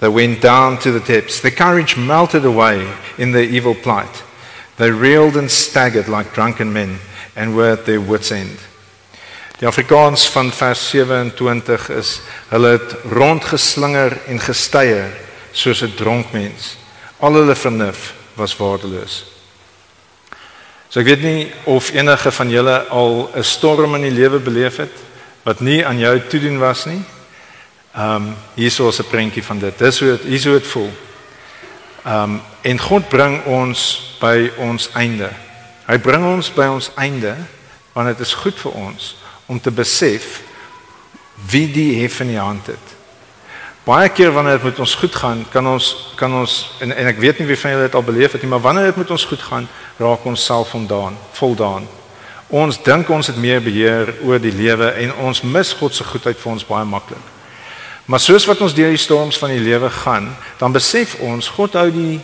They 0.00 0.08
went 0.08 0.40
down 0.40 0.78
to 0.78 0.92
the 0.92 1.00
depths. 1.00 1.40
Their 1.40 1.50
courage 1.50 1.96
melted 1.96 2.44
away 2.44 2.86
in 3.16 3.32
their 3.32 3.42
evil 3.42 3.74
plight. 3.74 4.22
They 4.76 4.90
reeled 4.90 5.36
and 5.36 5.50
staggered 5.50 6.08
like 6.08 6.34
drunken 6.34 6.72
men 6.72 6.98
and 7.34 7.56
were 7.56 7.72
at 7.72 7.84
their 7.84 8.00
wits' 8.00 8.30
end. 8.30 8.58
Die 9.58 9.66
Afrikaans 9.66 10.28
van 10.30 10.52
vers 10.52 10.88
27 10.90 11.88
is 11.90 12.20
hulle 12.48 12.76
het 12.76 12.94
rondgeslinger 13.10 14.14
en 14.30 14.38
gestyer 14.38 15.10
soos 15.52 15.82
'n 15.82 15.94
dronk 15.96 16.32
mens. 16.32 16.76
Al 17.18 17.34
hulle 17.34 17.54
vernuf 17.54 18.14
was 18.34 18.56
waardeloos. 18.56 19.24
So 20.88 21.00
ek 21.00 21.06
weet 21.06 21.22
nie 21.22 21.52
of 21.64 21.90
enige 21.90 22.30
van 22.30 22.50
julle 22.50 22.86
al 22.88 23.30
'n 23.34 23.42
storm 23.42 23.94
in 23.94 24.02
die 24.02 24.14
lewe 24.20 24.38
beleef 24.38 24.76
het 24.76 24.94
wat 25.42 25.60
nie 25.60 25.86
aan 25.86 25.98
jou 25.98 26.20
toedoen 26.28 26.58
was 26.58 26.84
nie. 26.84 27.02
Ehm 27.98 28.14
um, 28.14 28.34
hierso 28.54 28.88
is 28.88 29.00
'n 29.00 29.08
prentjie 29.10 29.44
van 29.44 29.58
dit. 29.58 29.78
Dis 29.78 29.98
hoe 29.98 30.08
dit 30.08 30.22
hierso 30.22 30.52
dit 30.52 30.66
voel. 30.66 30.90
Ehm 32.04 32.22
um, 32.22 32.40
en 32.60 32.78
God 32.78 33.08
bring 33.08 33.44
ons 33.44 34.02
by 34.20 34.50
ons 34.56 34.90
einde. 34.92 35.30
Hy 35.86 35.98
bring 35.98 36.24
ons 36.24 36.52
by 36.52 36.66
ons 36.66 36.90
einde 36.94 37.36
want 37.92 38.06
dit 38.06 38.20
is 38.20 38.34
goed 38.34 38.58
vir 38.60 38.72
ons 38.72 39.16
om 39.46 39.60
te 39.60 39.70
besef 39.70 40.40
wie 41.50 41.70
die 41.72 42.02
hef 42.02 42.20
in 42.20 42.28
die 42.28 42.38
hand 42.38 42.66
het. 42.66 42.86
Baie 43.84 44.08
keer 44.08 44.32
wanneer 44.32 44.60
dit 44.60 44.62
met 44.62 44.78
ons 44.78 44.94
goed 44.94 45.14
gaan, 45.14 45.46
kan 45.50 45.66
ons 45.66 46.12
kan 46.16 46.34
ons 46.34 46.70
en, 46.78 46.92
en 46.96 47.06
ek 47.06 47.18
weet 47.18 47.38
nie 47.38 47.46
wie 47.46 47.58
van 47.58 47.70
julle 47.70 47.88
dit 47.88 47.94
al 47.94 48.02
beleef 48.02 48.32
het 48.32 48.42
nie, 48.42 48.50
maar 48.50 48.60
wanneer 48.60 48.84
dit 48.84 48.96
met 48.96 49.10
ons 49.10 49.24
goed 49.24 49.42
gaan, 49.42 49.68
raak 49.96 50.24
ons 50.24 50.44
self 50.44 50.68
voldaan, 50.68 51.16
voldaan. 51.32 51.88
Ons 52.48 52.78
dink 52.82 53.08
ons 53.08 53.26
het 53.26 53.36
meer 53.36 53.62
beheer 53.62 54.14
oor 54.22 54.38
die 54.38 54.54
lewe 54.54 54.92
en 55.02 55.14
ons 55.14 55.42
mis 55.42 55.72
God 55.72 55.94
se 55.94 56.04
goedheid 56.04 56.38
vir 56.38 56.52
ons 56.52 56.66
baie 56.66 56.84
maklik. 56.84 57.37
Maar 58.08 58.20
soos 58.20 58.46
wat 58.48 58.60
ons 58.64 58.72
deur 58.72 58.94
die 58.94 59.00
storms 59.00 59.36
van 59.38 59.52
die 59.52 59.60
lewe 59.60 59.90
gaan, 59.92 60.30
dan 60.56 60.72
besef 60.72 61.18
ons 61.20 61.50
God 61.58 61.76
hou 61.76 61.90
die 61.92 62.20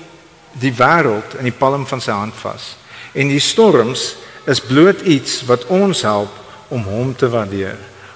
die 0.55 0.73
wêreld 0.73 1.35
in 1.41 1.49
die 1.49 1.57
palm 1.59 1.83
van 1.87 2.01
sy 2.01 2.15
hand 2.15 2.37
vas. 2.39 2.77
En 3.13 3.29
die 3.29 3.43
storms 3.43 4.15
is 4.47 4.63
bloot 4.63 5.03
iets 5.03 5.41
wat 5.49 5.67
ons 5.67 6.05
help 6.07 6.31
om 6.73 6.87
hom 6.87 7.11
te 7.19 7.29
waardeer, 7.29 7.75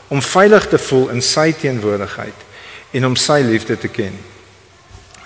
om 0.08 0.22
veilig 0.22 0.68
te 0.70 0.78
voel 0.78 1.10
in 1.16 1.20
sy 1.22 1.50
teenwoordigheid 1.58 2.46
en 2.94 3.08
om 3.10 3.18
sy 3.18 3.40
liefde 3.44 3.76
te 3.76 3.90
ken. 3.92 4.14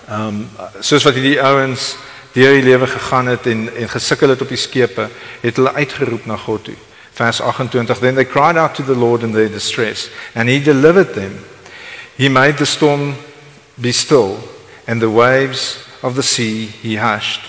Ehm 0.08 0.40
um, 0.40 0.40
soos 0.80 1.04
wat 1.06 1.20
hierdie 1.20 1.38
ouens 1.38 1.92
deur 2.32 2.56
die 2.56 2.66
lewe 2.66 2.88
gegaan 2.90 3.30
het 3.30 3.46
en 3.46 3.68
en 3.76 3.92
gesukkel 3.92 4.34
het 4.34 4.42
op 4.42 4.50
die 4.50 4.58
skepe, 4.58 5.06
het 5.44 5.60
hulle 5.60 5.76
uitgeroep 5.78 6.26
na 6.26 6.36
God 6.36 6.64
toe. 6.64 6.78
Vers 7.12 7.40
28 7.40 7.98
Then 7.98 8.14
they 8.18 8.26
cried 8.26 8.56
out 8.56 8.74
to 8.74 8.82
the 8.82 8.98
Lord 8.98 9.22
in 9.22 9.32
their 9.32 9.52
distress 9.52 10.10
and 10.34 10.48
he 10.48 10.58
delivered 10.58 11.14
them. 11.14 11.51
He 12.16 12.28
made 12.28 12.58
the 12.58 12.66
storm 12.66 13.14
be 13.80 13.92
still 13.92 14.40
and 14.86 15.00
the 15.00 15.10
waves 15.10 15.86
of 16.02 16.14
the 16.14 16.22
sea 16.22 16.66
he 16.66 16.96
hushed. 16.96 17.40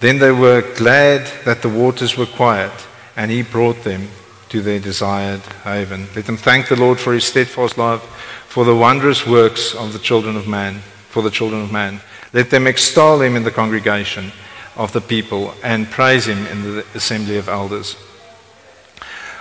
Then 0.00 0.18
they 0.18 0.32
were 0.32 0.62
glad 0.76 1.26
that 1.44 1.62
the 1.62 1.68
waters 1.68 2.16
were 2.16 2.26
quiet 2.26 2.72
and 3.16 3.30
he 3.30 3.42
brought 3.42 3.84
them 3.84 4.08
to 4.48 4.60
their 4.60 4.80
desired 4.80 5.40
haven. 5.64 6.08
Let 6.16 6.26
them 6.26 6.36
thank 6.36 6.68
the 6.68 6.76
Lord 6.76 6.98
for 6.98 7.12
his 7.12 7.24
steadfast 7.24 7.78
love, 7.78 8.02
for 8.48 8.64
the 8.64 8.74
wondrous 8.74 9.26
works 9.26 9.74
of 9.74 9.92
the 9.92 9.98
children 9.98 10.36
of 10.36 10.48
man, 10.48 10.80
for 11.10 11.22
the 11.22 11.30
children 11.30 11.62
of 11.62 11.70
man. 11.70 12.00
Let 12.32 12.50
them 12.50 12.66
extol 12.66 13.20
him 13.20 13.36
in 13.36 13.44
the 13.44 13.50
congregation 13.50 14.32
of 14.76 14.92
the 14.92 15.00
people 15.00 15.54
and 15.62 15.90
praise 15.90 16.26
him 16.26 16.46
in 16.46 16.62
the 16.62 16.86
assembly 16.94 17.36
of 17.36 17.48
elders. 17.48 17.96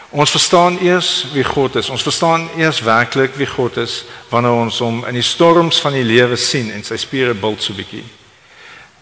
Ons 0.10 0.32
verstaan 0.34 0.80
eers 0.82 1.28
wie 1.34 1.44
God 1.44 1.76
is. 1.76 1.90
Ons 1.90 2.02
verstaan 2.02 2.48
eers 2.58 2.80
werklik 2.82 3.36
wie 3.38 3.48
God 3.48 3.78
is 3.78 4.06
wanneer 4.32 4.58
ons 4.58 4.80
hom 4.82 5.04
in 5.06 5.14
die 5.14 5.26
storms 5.26 5.78
van 5.82 5.94
die 5.94 6.06
lewe 6.06 6.38
sien 6.38 6.72
en 6.74 6.84
sy 6.84 6.98
spiere 6.98 7.36
bult 7.38 7.62
so 7.62 7.78
bietjie. 7.78 8.06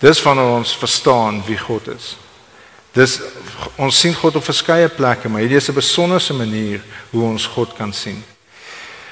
Dis 0.04 0.20
wanneer 0.22 0.58
ons 0.58 0.76
verstaan 0.76 1.39
wie 1.48 1.58
God 1.58 1.88
is. 1.96 2.17
Dis 2.91 3.22
ons 3.80 4.00
sien 4.00 4.15
God 4.20 4.36
op 4.36 4.43
verskeie 4.43 4.89
plekke, 4.91 5.30
maar 5.30 5.46
hierdie 5.46 5.62
is 5.62 5.70
'n 5.70 5.80
besonderse 5.80 6.34
manier 6.34 6.82
hoe 7.12 7.24
ons 7.24 7.46
God 7.46 7.74
kan 7.78 7.93
sien. 7.93 8.24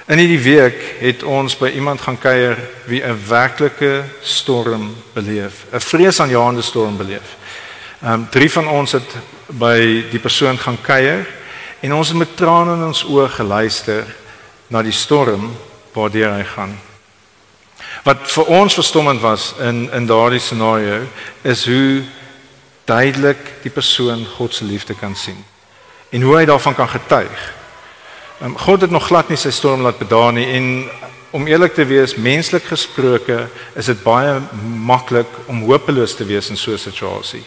In 0.08 0.18
hierdie 0.18 0.44
week 0.44 1.00
het 1.00 1.24
ons 1.24 1.58
by 1.58 1.70
iemand 1.70 2.02
gaan 2.02 2.20
kuier 2.20 2.58
wie 2.86 3.02
'n 3.02 3.28
werklike 3.28 4.04
storm 4.22 4.96
beleef, 5.14 5.66
'n 5.72 5.80
vreesaanjaende 5.80 6.62
storm 6.62 6.98
beleef. 6.98 7.38
Ehm 8.04 8.14
um, 8.14 8.28
drie 8.30 8.52
van 8.52 8.68
ons 8.68 8.92
het 8.92 9.16
by 9.48 10.04
die 10.12 10.20
persoon 10.20 10.58
gaan 10.58 10.82
kuier 10.82 11.26
en 11.82 11.94
ons 11.94 12.08
het 12.08 12.18
met 12.18 12.36
trane 12.38 12.74
in 12.74 12.84
ons 12.84 13.04
oë 13.04 13.30
geluister 13.30 14.06
na 14.68 14.82
die 14.82 14.96
storm 14.96 15.52
waardeur 15.94 16.34
hy 16.36 16.44
gaan. 16.44 16.76
Wat 18.06 18.28
vir 18.30 18.52
ons 18.60 18.78
verstommend 18.78 19.22
was 19.22 19.54
in 19.60 19.90
in 19.94 20.06
daardie 20.06 20.40
scenario 20.40 21.06
is 21.44 21.66
hoe 21.66 22.04
duidelik 22.86 23.40
die 23.64 23.74
persoon 23.74 24.26
God 24.38 24.54
se 24.54 24.66
liefde 24.66 24.94
kan 24.94 25.16
sien 25.16 25.44
en 26.10 26.22
hoe 26.22 26.36
hy 26.38 26.46
daarvan 26.46 26.76
kan 26.76 26.90
getuig. 26.90 27.54
Um, 28.44 28.58
God 28.58 28.82
het 28.82 28.92
nog 28.92 29.08
glad 29.08 29.30
nie 29.30 29.40
sy 29.40 29.52
storm 29.52 29.82
laat 29.82 29.98
bedaar 30.00 30.34
nie 30.36 30.46
en 30.54 30.70
om 31.36 31.48
eerlik 31.48 31.74
te 31.76 31.84
wees, 31.84 32.16
menslik 32.16 32.64
gesproke, 32.64 33.50
is 33.76 33.90
dit 33.92 34.04
baie 34.04 34.38
maklik 34.64 35.32
om 35.52 35.66
hopeloos 35.68 36.16
te 36.16 36.24
wees 36.24 36.50
in 36.50 36.58
so 36.58 36.72
'n 36.72 36.78
situasie. 36.78 37.44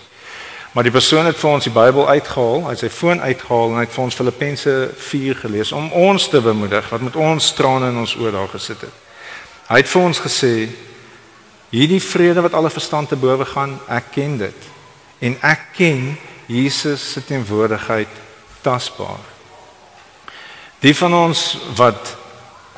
Maar 0.72 0.84
die 0.84 0.92
persoon 0.92 1.24
het 1.24 1.38
vir 1.40 1.50
ons 1.50 1.64
die 1.64 1.72
Bybel 1.72 2.08
uitgehaal, 2.08 2.66
hy 2.66 2.74
het 2.74 2.82
sy 2.82 2.90
foon 2.92 3.22
uitgehaal 3.24 3.70
en 3.70 3.78
hy 3.80 3.84
het 3.86 3.94
vir 3.94 4.04
ons 4.04 4.18
Filippense 4.18 4.74
4 5.00 5.40
gelees 5.40 5.72
om 5.72 5.88
ons 5.96 6.28
te 6.28 6.40
bemoedig 6.44 6.90
wat 6.92 7.04
met 7.04 7.16
ons 7.16 7.52
trane 7.56 7.88
in 7.88 8.00
ons 8.02 8.14
oë 8.20 8.34
daar 8.34 8.50
gesit 8.52 8.84
het. 8.84 8.92
Hy 9.68 9.80
het 9.80 9.88
vir 9.88 10.02
ons 10.02 10.20
gesê 10.20 10.52
hierdie 11.72 12.02
vrede 12.04 12.44
wat 12.44 12.56
alle 12.56 12.72
verstand 12.72 13.08
te 13.08 13.16
bowe 13.16 13.44
gaan, 13.48 13.78
ek 13.88 14.12
ken 14.12 14.36
dit 14.40 14.68
en 15.24 15.34
ek 15.44 15.64
ken 15.76 16.12
Jesus 16.48 17.02
se 17.12 17.24
teenwoordigheid 17.24 18.12
tasbaar. 18.62 19.24
Die 20.84 20.94
van 20.94 21.14
ons 21.16 21.56
wat 21.76 22.14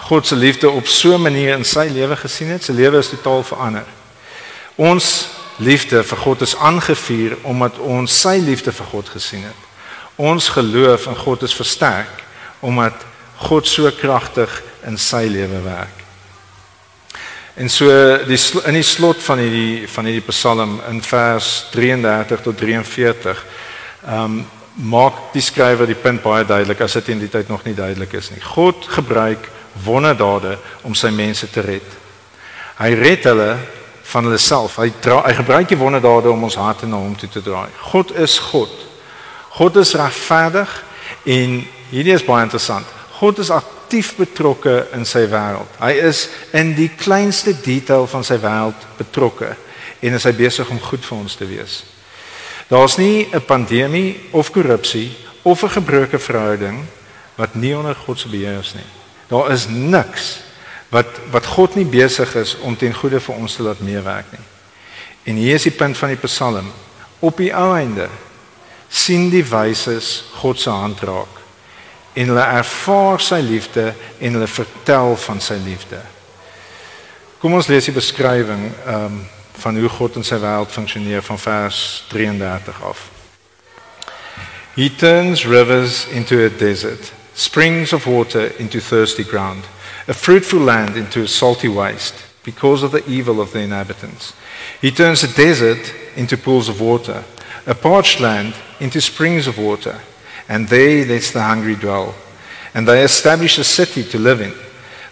God 0.08 0.26
se 0.26 0.36
liefde 0.38 0.70
op 0.70 0.86
so 0.86 1.14
'n 1.14 1.22
manier 1.22 1.58
in 1.58 1.64
sy 1.64 1.90
lewe 1.90 2.16
gesien 2.16 2.48
het, 2.48 2.64
sy 2.64 2.72
lewe 2.72 2.98
is 2.98 3.10
totaal 3.10 3.42
verander. 3.42 3.86
Ons 4.76 5.28
liefde 5.60 6.02
vir 6.04 6.18
God 6.24 6.40
is 6.40 6.56
aangevuur 6.56 7.36
omdat 7.42 7.78
ons 7.78 8.20
sy 8.22 8.38
liefde 8.40 8.72
vir 8.72 8.86
God 8.92 9.08
gesien 9.12 9.44
het. 9.44 9.68
Ons 10.16 10.48
geloof 10.56 11.06
in 11.06 11.16
God 11.16 11.42
is 11.42 11.56
versterk 11.56 12.24
omdat 12.60 13.06
God 13.48 13.68
so 13.68 13.90
kragtig 13.96 14.52
in 14.88 14.98
sy 15.00 15.24
lewe 15.28 15.62
werk. 15.64 15.96
En 17.60 17.68
so 17.68 17.88
die 18.28 18.38
in 18.68 18.78
die 18.78 18.86
slot 18.86 19.20
van 19.24 19.40
hierdie 19.42 19.88
van 19.90 20.08
hierdie 20.08 20.28
Psalm 20.30 20.78
in 20.88 21.02
vers 21.04 21.50
33 21.74 22.44
tot 22.46 22.56
43 22.56 23.44
ehm 24.06 24.24
um, 24.24 24.40
maak 24.80 25.32
die 25.34 25.42
skrywer 25.42 25.84
die 25.84 25.98
punt 25.98 26.22
baie 26.22 26.44
duidelik 26.46 26.80
as 26.80 26.94
dit 26.96 27.10
in 27.12 27.18
die 27.20 27.28
tyd 27.28 27.50
nog 27.50 27.64
nie 27.66 27.74
duidelik 27.74 28.14
is 28.16 28.30
nie. 28.30 28.40
God 28.40 28.86
gebruik 28.88 29.48
wonderdade 29.84 30.54
om 30.86 30.94
sy 30.94 31.10
mense 31.12 31.50
te 31.50 31.60
red. 31.60 31.96
Hy 32.78 32.94
red 32.96 33.26
hulle 33.28 33.50
van 34.10 34.26
hulle 34.26 34.38
self. 34.38 34.76
Hy 34.80 34.90
dra, 35.02 35.20
hy 35.26 35.34
gebruik 35.38 35.68
die 35.70 35.78
wonderdade 35.78 36.30
om 36.30 36.42
ons 36.48 36.58
harte 36.58 36.88
na 36.90 36.98
hom 36.98 37.14
toe 37.18 37.28
te 37.30 37.42
draai. 37.44 37.68
God 37.92 38.12
is 38.18 38.38
God. 38.50 38.72
God 39.54 39.76
is 39.76 39.94
regverdig 39.98 40.72
en 41.24 41.60
hierdie 41.90 42.14
is 42.14 42.26
baie 42.26 42.46
interessant. 42.46 42.86
God 43.20 43.38
is 43.42 43.52
aktief 43.54 44.14
betrokke 44.18 44.86
in 44.96 45.06
sy 45.06 45.26
wêreld. 45.30 45.70
Hy 45.82 45.92
is 46.08 46.26
in 46.56 46.74
die 46.78 46.90
kleinste 46.98 47.54
detail 47.62 48.06
van 48.10 48.26
sy 48.26 48.38
wêreld 48.42 48.86
betrokke 48.98 49.54
en 50.00 50.16
is 50.16 50.26
hy 50.26 50.32
besig 50.38 50.70
om 50.72 50.80
goed 50.82 51.04
vir 51.04 51.18
ons 51.18 51.36
te 51.36 51.48
wees. 51.48 51.82
Daar's 52.70 52.96
nie 52.98 53.28
'n 53.32 53.44
pandemie 53.44 54.30
of 54.32 54.52
korrupsie 54.52 55.10
of 55.42 55.62
'n 55.62 55.76
gebroke 55.78 56.18
verhouding 56.18 56.86
wat 57.36 57.54
nie 57.54 57.76
onder 57.76 57.94
God 57.94 58.18
se 58.18 58.28
beheer 58.28 58.58
is 58.58 58.74
nie. 58.74 58.90
Daar 59.28 59.50
is 59.50 59.66
niks 59.68 60.40
wat 60.90 61.20
wat 61.30 61.46
God 61.46 61.74
nie 61.78 61.86
besig 61.86 62.34
is 62.34 62.56
om 62.66 62.76
ten 62.76 62.94
goeie 62.94 63.20
vir 63.20 63.34
ons 63.34 63.56
te 63.56 63.62
laat 63.62 63.80
meewerk 63.80 64.32
nie. 64.34 64.46
En 65.30 65.38
hier 65.38 65.54
is 65.54 65.68
die 65.68 65.76
punt 65.76 65.98
van 65.98 66.14
die 66.14 66.22
Psalm. 66.26 66.72
Op 67.18 67.36
die 67.38 67.52
ou 67.54 67.74
einde 67.76 68.08
sien 68.88 69.28
die 69.30 69.44
wyses 69.46 70.24
God 70.40 70.60
se 70.60 70.70
hand 70.70 71.02
raak 71.06 71.38
en 72.12 72.32
hulle 72.32 72.46
ervaar 72.58 73.20
sy 73.22 73.38
liefde 73.44 73.92
en 74.18 74.34
hulle 74.34 74.50
vertel 74.50 75.14
van 75.16 75.38
sy 75.40 75.60
liefde. 75.62 76.00
Kom 77.40 77.54
ons 77.54 77.70
lees 77.70 77.86
die 77.88 77.96
beskrywing 77.96 78.72
ehm 78.84 79.04
um, 79.04 79.20
van 79.60 79.76
hoe 79.76 79.88
God 79.92 80.14
in 80.16 80.24
sy 80.24 80.38
wêreld 80.40 80.70
funksioneer 80.72 81.20
van 81.20 81.38
vers 81.38 82.04
33 82.08 82.78
af. 82.88 83.00
He 84.72 84.88
turns 84.88 85.44
rivers 85.44 86.06
into 86.16 86.38
a 86.46 86.48
desert, 86.48 87.12
springs 87.34 87.92
of 87.92 88.06
water 88.08 88.52
into 88.56 88.80
thirsty 88.80 89.24
ground, 89.24 89.64
a 90.08 90.14
fruitful 90.14 90.60
land 90.60 90.96
into 90.96 91.22
a 91.22 91.28
salty 91.28 91.68
waste 91.68 92.14
because 92.42 92.82
of 92.82 92.92
the 92.92 93.06
evil 93.08 93.40
of 93.40 93.52
the 93.52 93.60
inhabitants. 93.60 94.32
He 94.80 94.90
turns 94.90 95.22
a 95.22 95.34
desert 95.34 95.92
into 96.16 96.36
pools 96.36 96.68
of 96.68 96.80
water, 96.80 97.24
a 97.66 97.74
parched 97.74 98.20
land 98.20 98.54
into 98.80 99.00
springs 99.00 99.46
of 99.46 99.58
water, 99.58 100.00
and 100.48 100.68
there 100.68 101.04
lets 101.04 101.30
the 101.30 101.42
hungry 101.42 101.76
dwell. 101.76 102.14
And 102.74 102.86
they 102.86 103.04
establish 103.04 103.58
a 103.58 103.64
city 103.64 104.04
to 104.04 104.18
live 104.18 104.40
in. 104.40 104.54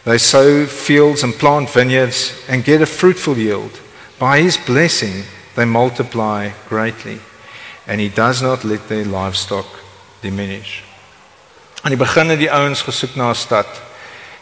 They 0.05 0.19
sow 0.19 0.65
fields 0.67 1.23
and 1.23 1.35
plant 1.35 1.71
vineyards 1.71 2.33
and 2.49 2.65
get 2.65 2.81
a 2.81 2.87
fruitful 2.87 3.37
yield. 3.37 3.81
By 4.19 4.41
his 4.41 4.57
blessing, 4.57 5.25
they 5.55 5.65
multiply 5.65 6.51
greatly, 6.69 7.21
and 7.87 8.01
he 8.01 8.09
does 8.09 8.41
not 8.41 8.65
let 8.65 8.89
their 8.89 9.05
livestock 9.05 9.67
diminish. 10.23 10.85
Aan 11.83 11.95
die 11.95 11.99
begin 11.99 12.33
het 12.33 12.41
die 12.43 12.51
ouens 12.51 12.83
gesoek 12.83 13.15
na 13.15 13.31
'n 13.31 13.35
stad. 13.35 13.67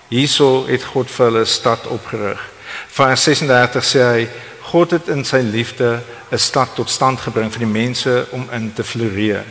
Hierso 0.08 0.66
het 0.66 0.84
God 0.84 1.10
vir 1.10 1.26
hulle 1.26 1.40
'n 1.40 1.46
stad 1.46 1.86
opgerig. 1.86 2.40
Vers 2.88 3.22
36 3.22 3.84
sê 3.84 4.00
hy 4.00 4.28
God 4.62 4.90
het 4.90 5.08
in 5.08 5.24
sy 5.24 5.40
liefde 5.42 6.02
'n 6.30 6.38
stad 6.38 6.74
tot 6.74 6.90
stand 6.90 7.20
gebring 7.20 7.52
vir 7.52 7.58
die 7.58 7.72
mense 7.72 8.26
om 8.30 8.48
in 8.52 8.72
te 8.72 8.84
floreer. 8.84 9.44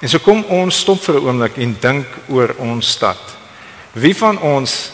En 0.00 0.08
so 0.08 0.18
kom 0.18 0.44
ons 0.44 0.78
stop 0.78 1.02
vir 1.04 1.14
'n 1.14 1.26
oomblik 1.26 1.56
en 1.56 1.76
dink 1.80 2.06
oor 2.28 2.54
ons 2.58 2.90
stad. 2.90 3.18
Wie 3.92 4.16
van 4.16 4.40
ons 4.40 4.90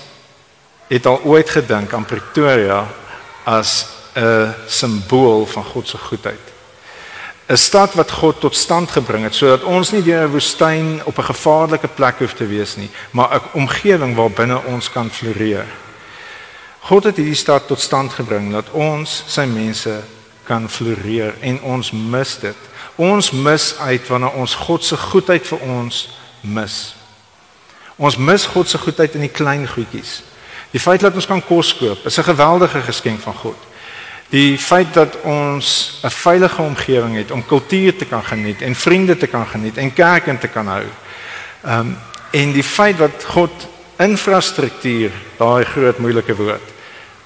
het 0.88 1.06
al 1.06 1.20
ooit 1.24 1.50
gedink 1.50 1.92
aan 1.92 2.04
Pretoria 2.04 2.86
as 3.44 3.86
'n 4.14 4.54
simbool 4.66 5.46
van 5.46 5.64
God 5.64 5.88
se 5.88 5.98
goedheid? 5.98 6.59
'n 7.50 7.56
Stad 7.56 7.94
wat 7.94 8.10
God 8.10 8.40
tot 8.40 8.56
stand 8.56 8.90
gebring 8.90 9.24
het 9.26 9.34
sodat 9.34 9.62
ons 9.66 9.90
nie 9.90 10.02
deur 10.02 10.28
'n 10.28 10.30
woestyn 10.30 11.00
op 11.04 11.18
'n 11.18 11.30
gevaarlike 11.34 11.88
plek 11.88 12.18
hoef 12.18 12.32
te 12.32 12.46
wees 12.46 12.76
nie, 12.76 12.90
maar 13.10 13.34
'n 13.34 13.42
omgewing 13.52 14.14
waar 14.14 14.30
binne 14.30 14.62
ons 14.64 14.90
kan 14.90 15.10
floreer. 15.10 15.66
God 16.80 17.04
het 17.04 17.16
hierdie 17.16 17.34
stad 17.34 17.66
tot 17.66 17.80
stand 17.80 18.12
gebring 18.12 18.52
dat 18.52 18.70
ons 18.70 19.24
sy 19.26 19.44
mense 19.44 20.02
kan 20.44 20.70
floreer 20.70 21.34
en 21.40 21.62
ons 21.62 21.90
mis 21.90 22.38
dit. 22.38 22.56
Ons 22.96 23.30
mis 23.30 23.78
uit 23.78 24.08
wanneer 24.08 24.32
ons 24.32 24.54
God 24.54 24.84
se 24.84 24.96
goedheid 24.96 25.46
vir 25.46 25.58
ons 25.58 26.08
mis. 26.40 26.94
Ons 27.96 28.16
mis 28.16 28.46
God 28.46 28.68
se 28.68 28.78
goedheid 28.78 29.14
in 29.14 29.20
die 29.20 29.36
klein 29.36 29.68
goedjies. 29.68 30.22
Die 30.70 30.80
feit 30.80 31.00
dat 31.00 31.14
ons 31.14 31.26
kan 31.26 31.42
kos 31.44 31.76
koop, 31.76 32.06
is 32.06 32.18
'n 32.18 32.22
geweldige 32.22 32.80
geskenk 32.80 33.20
van 33.20 33.34
God. 33.34 33.69
Die 34.30 34.58
feit 34.58 34.94
dat 34.94 35.16
ons 35.22 35.98
'n 36.02 36.10
veilige 36.10 36.62
omgewing 36.62 37.16
het 37.16 37.30
om 37.30 37.46
kultuur 37.46 37.96
te 37.96 38.04
kan 38.04 38.24
geniet 38.24 38.62
en 38.62 38.74
vriende 38.74 39.16
te 39.16 39.26
kan 39.26 39.46
geniet 39.46 39.76
en 39.76 39.92
kerk 39.92 40.26
in 40.26 40.38
te 40.38 40.48
kan 40.48 40.66
hou. 40.66 40.84
Ehm 41.64 41.78
um, 41.78 41.98
en 42.30 42.52
die 42.52 42.64
feit 42.64 42.98
dat 42.98 43.24
God 43.24 43.50
infrastruktuur, 43.96 45.10
daai 45.36 45.64
groot 45.64 45.98
moeilike 45.98 46.36
woord, 46.36 46.62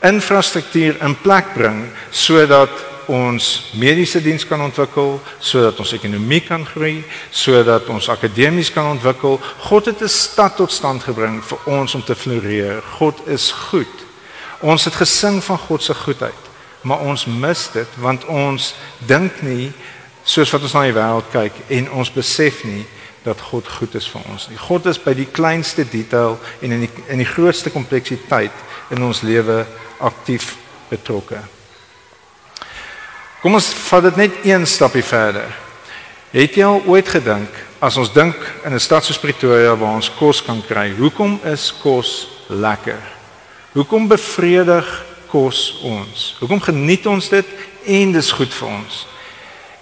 infrastruktuur 0.00 0.96
in 1.02 1.20
plek 1.20 1.52
bring 1.54 1.84
sodat 2.10 2.70
ons 3.06 3.70
mediese 3.76 4.22
diens 4.22 4.46
kan 4.48 4.62
ontwikkel, 4.64 5.18
sodat 5.38 5.78
ons 5.78 5.92
ekonomie 5.92 6.40
kan 6.40 6.64
groei, 6.66 7.04
sodat 7.30 7.88
ons 7.92 8.08
akademies 8.08 8.72
kan 8.72 8.86
ontwikkel. 8.94 9.40
God 9.58 9.86
het 9.86 10.02
'n 10.02 10.08
stad 10.08 10.56
tot 10.56 10.72
stand 10.72 11.02
gebring 11.02 11.44
vir 11.44 11.58
ons 11.64 11.94
om 11.94 12.04
te 12.04 12.14
floreer. 12.14 12.82
God 12.98 13.20
is 13.26 13.50
goed. 13.50 14.04
Ons 14.60 14.84
het 14.84 14.94
gesing 14.94 15.44
van 15.44 15.58
God 15.58 15.82
se 15.82 15.94
goedheid, 15.94 16.43
maar 16.84 17.04
ons 17.04 17.26
mis 17.26 17.68
dit 17.72 17.96
want 18.00 18.24
ons 18.28 18.74
dink 19.08 19.42
nie 19.42 19.72
soos 20.24 20.52
wat 20.52 20.62
ons 20.64 20.74
na 20.76 20.84
die 20.86 20.96
wêreld 20.96 21.32
kyk 21.32 21.62
en 21.78 21.90
ons 22.00 22.12
besef 22.12 22.62
nie 22.68 22.84
dat 23.24 23.40
God 23.40 23.68
goed 23.78 23.94
is 23.96 24.06
vir 24.12 24.24
ons 24.28 24.48
nie. 24.50 24.58
God 24.60 24.86
is 24.90 25.00
by 25.00 25.14
die 25.16 25.28
kleinste 25.28 25.86
detail 25.88 26.36
en 26.60 26.76
in 26.76 26.84
die 26.84 26.90
in 27.12 27.22
die 27.22 27.28
grootste 27.28 27.72
kompleksiteit 27.72 28.92
in 28.92 29.04
ons 29.04 29.22
lewe 29.24 29.62
aktief 30.04 30.54
betrokke. 30.90 31.40
Kom 33.40 33.56
ons 33.56 33.70
vat 33.88 34.04
dit 34.10 34.20
net 34.20 34.44
een 34.44 34.66
stapie 34.68 35.04
verder. 35.04 35.48
Het 36.34 36.58
jy 36.58 36.68
al 36.68 36.84
ooit 36.90 37.08
gedink 37.08 37.62
as 37.84 37.96
ons 38.00 38.12
dink 38.12 38.36
in 38.64 38.72
'n 38.74 38.80
stad 38.80 39.04
soos 39.04 39.20
Pretoria 39.20 39.74
waar 39.76 39.96
ons 39.96 40.10
kos 40.18 40.42
kan 40.42 40.62
kry, 40.62 40.92
hoekom 40.96 41.40
is 41.44 41.72
kos 41.82 42.28
lekker? 42.48 43.00
Hoekom 43.72 44.08
bevredig 44.08 44.84
kos 45.34 45.80
ons? 45.82 46.28
Hoekom 46.38 46.62
geniet 46.62 47.06
ons 47.10 47.28
dit 47.32 47.46
en 47.98 48.14
dis 48.14 48.30
goed 48.38 48.54
vir 48.54 48.70
ons? 48.70 49.00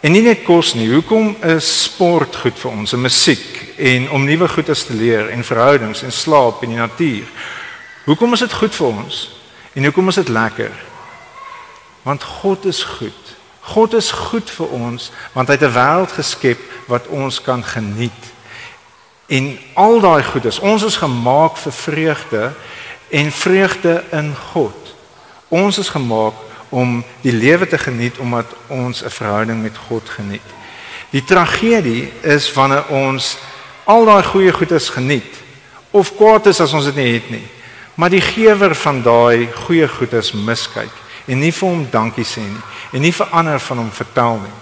En 0.03 0.11
nie 0.11 0.25
net 0.25 0.43
kos 0.43 0.73
nie, 0.75 0.89
hoekom 0.91 1.37
is 1.53 1.69
sport 1.85 2.35
goed 2.43 2.57
vir 2.59 2.73
ons, 2.73 2.95
en 2.97 3.05
musiek 3.05 3.61
en 3.79 4.09
om 4.17 4.25
nuwe 4.27 4.49
goedes 4.51 4.87
te 4.89 4.97
leer 4.99 5.29
en 5.31 5.45
verhoudings 5.47 6.03
en 6.03 6.15
slaap 6.15 6.65
en 6.65 6.75
die 6.75 6.81
natuur? 6.81 7.29
Hoekom 8.09 8.35
is 8.35 8.43
dit 8.43 8.57
goed 8.59 8.75
vir 8.75 8.89
ons? 8.89 9.21
En 9.79 9.87
hoekom 9.87 10.11
is 10.11 10.19
dit 10.19 10.33
lekker? 10.33 10.75
Want 12.03 12.27
God 12.43 12.67
is 12.67 12.83
goed. 12.99 13.31
God 13.63 13.95
is 13.95 14.11
goed 14.11 14.51
vir 14.51 14.75
ons 14.75 15.13
want 15.37 15.49
hy 15.49 15.55
het 15.55 15.69
'n 15.69 15.77
wêreld 15.79 16.13
geskep 16.19 16.61
wat 16.91 17.07
ons 17.07 17.39
kan 17.41 17.63
geniet. 17.63 18.23
En 19.29 19.59
al 19.75 20.01
daai 20.01 20.23
goedes, 20.25 20.59
ons 20.59 20.83
is 20.83 20.97
gemaak 20.97 21.57
vir 21.57 21.73
vreugde 21.73 22.53
en 23.11 23.33
vreugde 23.33 24.05
in 24.11 24.35
God. 24.53 24.82
Ons 25.53 25.79
is 25.79 25.93
gemaak 25.93 26.35
om 26.73 27.03
die 27.21 27.33
lewe 27.33 27.67
te 27.69 27.79
geniet 27.79 28.19
omdat 28.19 28.47
ons 28.73 29.05
'n 29.05 29.11
verhouding 29.11 29.63
met 29.63 29.77
God 29.77 30.09
geniet. 30.09 30.49
Die 31.11 31.25
tragedie 31.25 32.13
is 32.23 32.53
wanneer 32.53 32.87
ons 32.89 33.37
al 33.85 34.05
daai 34.05 34.23
goeie 34.23 34.53
goedes 34.53 34.89
geniet 34.89 35.37
of 35.91 36.17
kwaad 36.17 36.47
is 36.47 36.61
as 36.61 36.73
ons 36.73 36.85
dit 36.85 36.95
nie 36.95 37.13
het 37.13 37.31
nie. 37.31 37.47
Maar 37.95 38.11
die 38.11 38.21
gewer 38.21 38.75
van 38.75 39.03
daai 39.03 39.49
goeie 39.67 39.89
goedes 39.89 40.33
miskyk 40.33 40.93
en 41.27 41.39
nie 41.39 41.53
vir 41.53 41.69
hom 41.69 41.87
dankie 41.91 42.25
sê 42.25 42.41
nie 42.41 42.63
en 42.93 43.01
nie 43.01 43.13
vir 43.13 43.27
ander 43.31 43.61
van 43.61 43.79
hom 43.79 43.91
vertel 43.91 44.41
nie. 44.41 44.59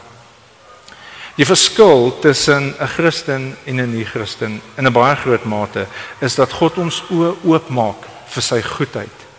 Die 1.37 1.47
verskil 1.47 2.19
tussen 2.21 2.75
'n 2.81 2.87
Christen 2.87 3.57
en 3.65 3.81
'n 3.81 3.95
nie-Christen 3.95 4.61
in 4.77 4.87
'n 4.87 4.93
baie 4.93 5.17
groot 5.17 5.45
mate 5.45 5.87
is 6.21 6.35
dat 6.35 6.53
God 6.53 6.79
ons 6.79 7.03
oë 7.11 7.37
oopmaak 7.45 8.07
vir 8.27 8.43
sy 8.43 8.63
goedheid. 8.63 9.30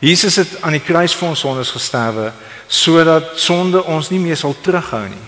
Jesus 0.00 0.36
het 0.40 0.62
aan 0.64 0.78
die 0.78 0.84
kruis 0.84 1.12
vir 1.16 1.28
ons 1.28 1.42
sondes 1.44 1.72
gesterwe 1.74 2.30
sodat 2.70 3.34
sonde 3.42 3.82
ons 3.84 4.08
nie 4.08 4.20
meer 4.22 4.38
sal 4.38 4.54
terughou 4.64 5.04
nie. 5.10 5.26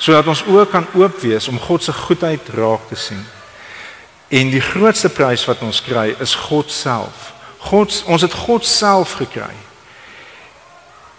Sodat 0.00 0.28
ons 0.30 0.44
oë 0.48 0.64
kan 0.70 0.86
oop 0.96 1.18
wees 1.22 1.48
om 1.50 1.60
God 1.60 1.84
se 1.84 1.92
goedheid 1.92 2.48
raak 2.56 2.88
te 2.88 2.96
sien. 2.98 3.20
En 4.32 4.50
die 4.50 4.62
grootste 4.64 5.10
prys 5.12 5.44
wat 5.48 5.62
ons 5.62 5.82
kry 5.84 6.14
is 6.24 6.34
God 6.48 6.72
self. 6.72 7.32
God 7.68 7.92
ons 8.08 8.24
het 8.24 8.32
God 8.46 8.64
self 8.66 9.18
gekry. 9.20 9.52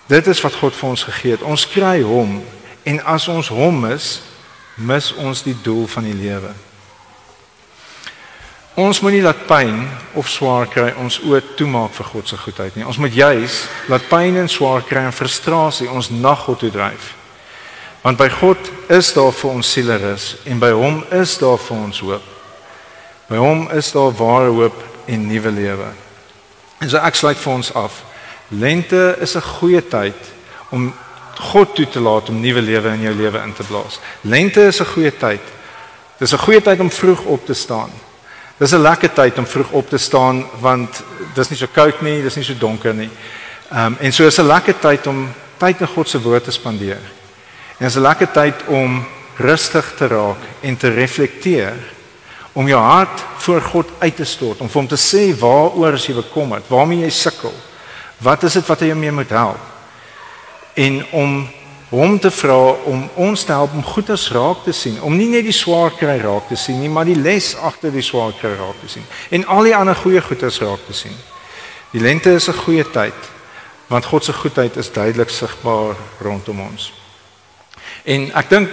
Dit 0.09 0.27
is 0.27 0.41
wat 0.41 0.57
God 0.61 0.75
vir 0.77 0.89
ons 0.89 1.05
gegee 1.05 1.37
het. 1.37 1.45
Ons 1.45 1.67
kry 1.69 1.99
hom 2.05 2.39
en 2.85 3.01
as 3.09 3.27
ons 3.29 3.49
hom 3.53 3.79
mis, 3.85 4.09
mis 4.75 5.11
ons 5.21 5.45
die 5.45 5.55
doel 5.65 5.85
van 5.89 6.09
die 6.09 6.17
lewe. 6.17 6.53
Ons 8.75 8.99
moet 8.99 9.13
nie 9.15 9.23
laat 9.23 9.45
pyn 9.47 9.85
of 10.19 10.27
swaar 10.27 10.67
kry 10.67 10.89
ons 10.99 11.21
oë 11.23 11.39
toemaak 11.55 11.93
vir 11.95 12.07
God 12.11 12.27
se 12.27 12.37
goedheid 12.37 12.75
nie. 12.75 12.83
Ons 12.83 12.99
moet 12.99 13.13
juis 13.15 13.59
laat 13.87 14.07
pyn 14.09 14.35
en 14.41 14.49
swaar 14.51 14.83
kry 14.83 15.05
en 15.07 15.15
frustrasie 15.15 15.87
ons 15.87 16.09
na 16.11 16.33
God 16.35 16.59
toe 16.59 16.71
dryf. 16.73 17.13
Want 18.03 18.19
by 18.19 18.27
God 18.29 18.59
is 18.91 19.13
daar 19.15 19.31
vir 19.31 19.53
ons 19.53 19.69
sielerus 19.71 20.25
en 20.43 20.59
by 20.59 20.73
hom 20.75 20.99
is 21.15 21.37
daar 21.39 21.55
vir 21.57 21.77
ons 21.77 22.01
hoop. 22.03 22.25
By 23.29 23.39
hom 23.39 23.63
is 23.71 23.93
daar 23.95 24.11
ware 24.19 24.51
hoop 24.51 24.83
en 25.07 25.23
nuwe 25.29 25.53
lewe. 25.55 25.87
En 26.83 26.91
so 26.91 26.99
ek 26.99 27.15
sluit 27.15 27.39
vir 27.39 27.53
ons 27.53 27.71
af. 27.79 28.03
Lente 28.51 29.15
is 29.23 29.35
'n 29.35 29.49
goeie 29.55 29.81
tyd 29.81 30.19
om 30.69 30.93
God 31.53 31.75
toe 31.75 31.87
te 31.87 31.99
laat 31.99 32.29
om 32.29 32.41
nuwe 32.41 32.61
lewe 32.61 32.89
in 32.89 33.01
jou 33.01 33.15
lewe 33.15 33.39
in 33.39 33.53
te 33.53 33.63
blaas. 33.63 33.99
Lente 34.21 34.67
is 34.67 34.81
'n 34.81 34.91
goeie 34.93 35.11
tyd. 35.17 35.41
Dis 36.19 36.33
'n 36.33 36.43
goeie 36.43 36.61
tyd 36.61 36.79
om 36.79 36.91
vroeg 36.91 37.23
op 37.23 37.45
te 37.45 37.53
staan. 37.53 37.89
Dis 38.57 38.71
'n 38.71 38.81
lekker 38.81 39.13
tyd 39.13 39.37
om 39.37 39.47
vroeg 39.47 39.69
op 39.69 39.89
te 39.89 39.97
staan 39.97 40.45
want 40.59 41.03
dis 41.33 41.49
nie 41.49 41.57
so 41.57 41.67
koud 41.67 42.01
nie, 42.01 42.21
dis 42.21 42.35
nie 42.35 42.43
so 42.43 42.53
donker 42.57 42.93
nie. 42.93 43.09
Ehm 43.71 43.85
um, 43.85 43.97
en 43.99 44.13
so 44.13 44.23
is 44.23 44.39
'n 44.39 44.47
lekker 44.47 44.79
tyd 44.79 45.07
om 45.07 45.33
tyd 45.57 45.81
in 45.81 45.87
God 45.87 46.09
se 46.09 46.21
woord 46.21 46.43
te 46.43 46.51
spandeer. 46.51 47.01
En 47.77 47.85
dis 47.85 47.95
'n 47.95 48.01
lekker 48.01 48.31
tyd 48.31 48.55
om 48.67 49.05
rustig 49.37 49.93
te 49.97 50.07
raak 50.07 50.39
en 50.61 50.77
te 50.77 50.89
reflekteer 50.89 51.73
om 52.53 52.67
jou 52.67 52.81
hart 52.81 53.23
voor 53.37 53.61
God 53.61 53.89
uit 53.99 54.15
te 54.15 54.25
stort, 54.25 54.61
om 54.61 54.69
vir 54.69 54.81
hom 54.81 54.87
te 54.87 54.95
sê 54.95 55.39
waaroor 55.39 55.93
as 55.93 56.05
jy 56.07 56.13
bekommerd, 56.15 56.63
waarmee 56.67 57.03
jy 57.03 57.09
sukkel. 57.09 57.53
Wat 58.17 58.43
is 58.43 58.53
dit 58.53 58.67
wat 58.67 58.79
hy 58.79 58.85
jou 58.85 58.97
mee 58.97 59.11
moet 59.11 59.29
help? 59.29 59.59
En 60.73 61.05
om 61.11 61.49
hom 61.95 62.17
te 62.19 62.31
vra 62.31 62.57
om 62.91 63.05
ons 63.27 63.43
te 63.43 63.53
help 63.53 63.73
om 63.73 63.83
goeders 63.83 64.27
raak 64.35 64.63
te 64.65 64.73
sien, 64.75 64.97
om 65.01 65.15
nie 65.15 65.29
net 65.31 65.45
die 65.47 65.55
swaar 65.55 65.93
kry 65.95 66.17
raak 66.21 66.49
te 66.49 66.57
sien 66.59 66.79
nie, 66.81 66.89
maar 66.91 67.07
die 67.07 67.17
les 67.17 67.53
agter 67.55 67.93
die 67.93 68.03
swaar 68.03 68.33
kry 68.39 68.51
raak 68.57 68.81
te 68.81 68.89
sien 68.97 69.05
en 69.31 69.45
al 69.47 69.69
die 69.69 69.75
ander 69.75 69.95
goeie 69.95 70.21
goeders 70.21 70.59
raak 70.63 70.83
te 70.87 70.93
sien. 70.93 71.15
Die 71.93 72.01
lente 72.03 72.33
is 72.33 72.49
'n 72.49 72.61
goeie 72.65 72.83
tyd 72.83 73.31
want 73.87 74.05
God 74.05 74.25
se 74.25 74.33
goedheid 74.33 74.75
is 74.75 74.91
duidelik 74.91 75.29
sigbaar 75.29 75.95
rondom 76.19 76.61
ons. 76.61 76.93
En 78.03 78.31
ek 78.33 78.49
dink 78.49 78.69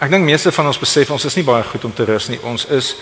ek 0.00 0.10
dink 0.10 0.24
meeste 0.24 0.52
van 0.52 0.66
ons 0.66 0.78
besef 0.78 1.10
ons 1.10 1.24
is 1.24 1.36
nie 1.36 1.44
baie 1.44 1.62
goed 1.62 1.84
om 1.84 1.94
te 1.94 2.04
rus 2.04 2.28
nie. 2.28 2.40
Ons 2.42 2.66
is 2.66 2.96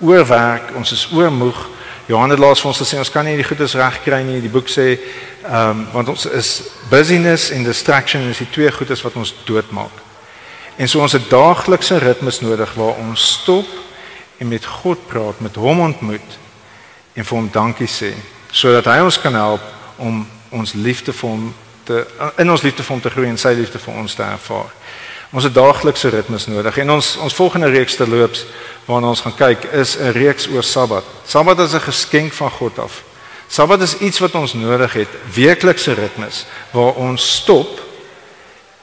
oorwerk, 0.00 0.72
ons 0.74 0.92
is 0.92 1.08
oormoeg. 1.12 1.68
Johan 2.06 2.30
het 2.30 2.38
laas 2.38 2.60
vir 2.60 2.68
ons 2.68 2.80
gesê 2.82 2.98
ons 3.00 3.10
kan 3.10 3.24
nie 3.24 3.36
die 3.38 3.46
goedes 3.46 3.74
reg 3.80 4.02
kry 4.04 4.20
nie. 4.26 4.42
Die 4.44 4.52
boek 4.52 4.68
sê 4.68 4.94
ehm 4.94 5.70
um, 5.70 5.86
want 5.92 6.10
ons 6.12 6.26
is 6.26 6.50
busyness 6.90 7.50
en 7.50 7.64
distraction 7.64 8.28
is 8.28 8.42
die 8.42 8.50
twee 8.52 8.72
goedes 8.72 9.02
wat 9.04 9.16
ons 9.16 9.34
doodmaak. 9.48 10.02
En 10.76 10.88
so 10.88 11.00
ons 11.00 11.12
het 11.12 11.30
daaglikse 11.30 11.98
ritmes 12.02 12.40
nodig 12.40 12.74
waar 12.74 13.00
ons 13.00 13.26
stop 13.40 13.66
en 14.38 14.48
met 14.48 14.64
God 14.64 15.06
praat, 15.06 15.40
met 15.40 15.56
hom 15.56 15.80
ontmoet 15.80 16.38
en 17.14 17.24
vir 17.24 17.36
hom 17.38 17.50
dankie 17.52 17.88
sê 17.88 18.12
sodat 18.54 18.86
hy 18.86 19.00
ons 19.02 19.18
kan 19.18 19.34
help 19.34 19.62
om 19.98 20.20
ons 20.54 20.72
liefde 20.78 21.12
vir 21.12 21.30
hom 21.30 21.48
te 21.84 22.04
in 22.38 22.50
ons 22.50 22.62
liefde 22.62 22.84
vir 22.84 22.94
hom 22.94 23.02
te 23.02 23.10
groei 23.10 23.28
en 23.28 23.40
sy 23.40 23.54
liefde 23.56 23.80
vir 23.82 23.96
ons 24.02 24.14
te 24.14 24.22
ervaar. 24.22 24.70
Ons 25.34 25.48
het 25.48 25.54
daaglikse 25.54 26.08
ritmes 26.14 26.46
nodig 26.46 26.76
en 26.78 26.90
ons 26.94 27.16
ons 27.16 27.34
volgende 27.34 27.72
reeks 27.72 27.96
te 27.98 28.06
loops 28.06 28.44
waarna 28.86 29.10
ons 29.10 29.22
gaan 29.24 29.34
kyk 29.34 29.64
is 29.74 29.96
'n 29.98 30.12
reeks 30.14 30.46
oor 30.46 30.62
Sabbat. 30.62 31.04
Sabbat 31.26 31.58
is 31.58 31.74
'n 31.74 31.80
geskenk 31.80 32.32
van 32.32 32.50
God 32.50 32.78
af. 32.78 33.02
Sabbat 33.48 33.80
is 33.80 33.98
iets 33.98 34.18
wat 34.18 34.34
ons 34.34 34.52
nodig 34.52 34.92
het, 34.92 35.08
weeklikse 35.34 35.92
ritmes 35.92 36.46
waar 36.70 36.94
ons 36.94 37.34
stop 37.34 37.80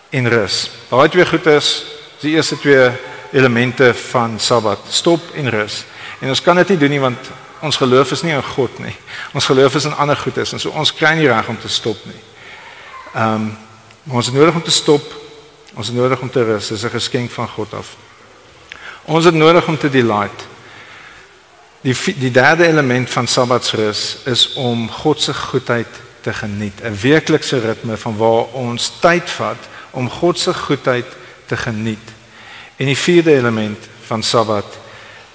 en 0.10 0.30
rus. 0.30 0.70
Daai 0.90 1.10
twee 1.10 1.26
goed 1.26 1.46
is 1.46 1.84
die 2.20 2.36
eerste 2.36 2.60
twee 2.60 2.92
elemente 3.32 3.94
van 3.94 4.40
Sabbat, 4.40 4.80
stop 4.90 5.22
en 5.34 5.50
rus. 5.50 5.84
En 6.20 6.30
ons 6.30 6.42
kan 6.42 6.56
dit 6.56 6.68
nie 6.68 6.78
doen 6.78 6.90
nie 6.90 7.00
want 7.00 7.20
ons 7.62 7.78
geloof 7.78 8.12
is 8.12 8.22
nie 8.22 8.34
in 8.34 8.44
God 8.44 8.80
nie. 8.80 8.96
Ons 9.34 9.46
geloof 9.46 9.76
is 9.76 9.86
in 9.86 9.96
ander 9.96 10.18
goedes 10.18 10.54
en 10.54 10.60
so 10.60 10.70
ons 10.70 10.94
kry 10.94 11.14
nie 11.16 11.28
reg 11.28 11.48
om 11.48 11.60
te 11.60 11.70
stop 11.70 11.98
nie. 12.06 12.22
Ehm 13.16 13.34
um, 13.34 13.58
ons 14.10 14.26
het 14.26 14.36
nodig 14.36 14.56
om 14.56 14.64
te 14.64 14.72
stop. 14.72 15.31
Ons 15.74 15.88
het 15.88 15.96
nodig 15.96 16.20
om 16.20 16.30
te 16.30 16.44
rus. 16.44 16.68
Dit 16.68 16.78
is 16.78 16.84
'n 16.84 16.90
geskenk 16.90 17.32
van 17.32 17.48
God 17.48 17.74
af. 17.74 17.96
Ons 19.02 19.26
het 19.26 19.34
nodig 19.34 19.68
om 19.68 19.78
te 19.78 19.90
delight. 19.90 20.48
Die 21.82 21.96
die 22.18 22.32
derde 22.32 22.68
element 22.68 23.10
van 23.10 23.28
Sabbatsrus 23.28 24.18
is 24.26 24.54
om 24.54 24.90
God 24.90 25.22
se 25.22 25.34
goedheid 25.34 25.88
te 26.22 26.34
geniet. 26.34 26.82
'n 26.84 26.98
Weeklikse 27.02 27.60
ritme 27.60 27.98
van 27.98 28.18
waar 28.18 28.46
ons 28.52 28.92
tyd 29.00 29.30
vat 29.30 29.58
om 29.92 30.10
God 30.10 30.40
se 30.40 30.54
goedheid 30.54 31.06
te 31.46 31.58
geniet. 31.58 32.12
En 32.76 32.86
die 32.86 32.98
vierde 32.98 33.36
element 33.36 33.88
van 34.06 34.24
Sabbat 34.24 34.78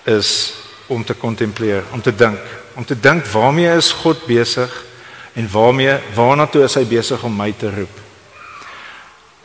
is 0.03 0.55
om 0.87 1.05
te 1.05 1.15
kontempleer, 1.15 1.83
om 1.93 2.03
te 2.03 2.15
dink, 2.15 2.39
om 2.75 2.85
te 2.85 3.01
dink 3.01 3.27
waarmee 3.27 3.77
is 3.77 3.93
God 3.93 4.27
besig 4.27 4.85
en 5.33 5.49
waarmee 5.51 5.99
waarna 6.15 6.47
toe 6.47 6.63
is 6.63 6.75
hy 6.75 6.85
besig 6.85 7.23
om 7.23 7.37
my 7.37 7.53
te 7.59 7.71
roep. 7.71 8.06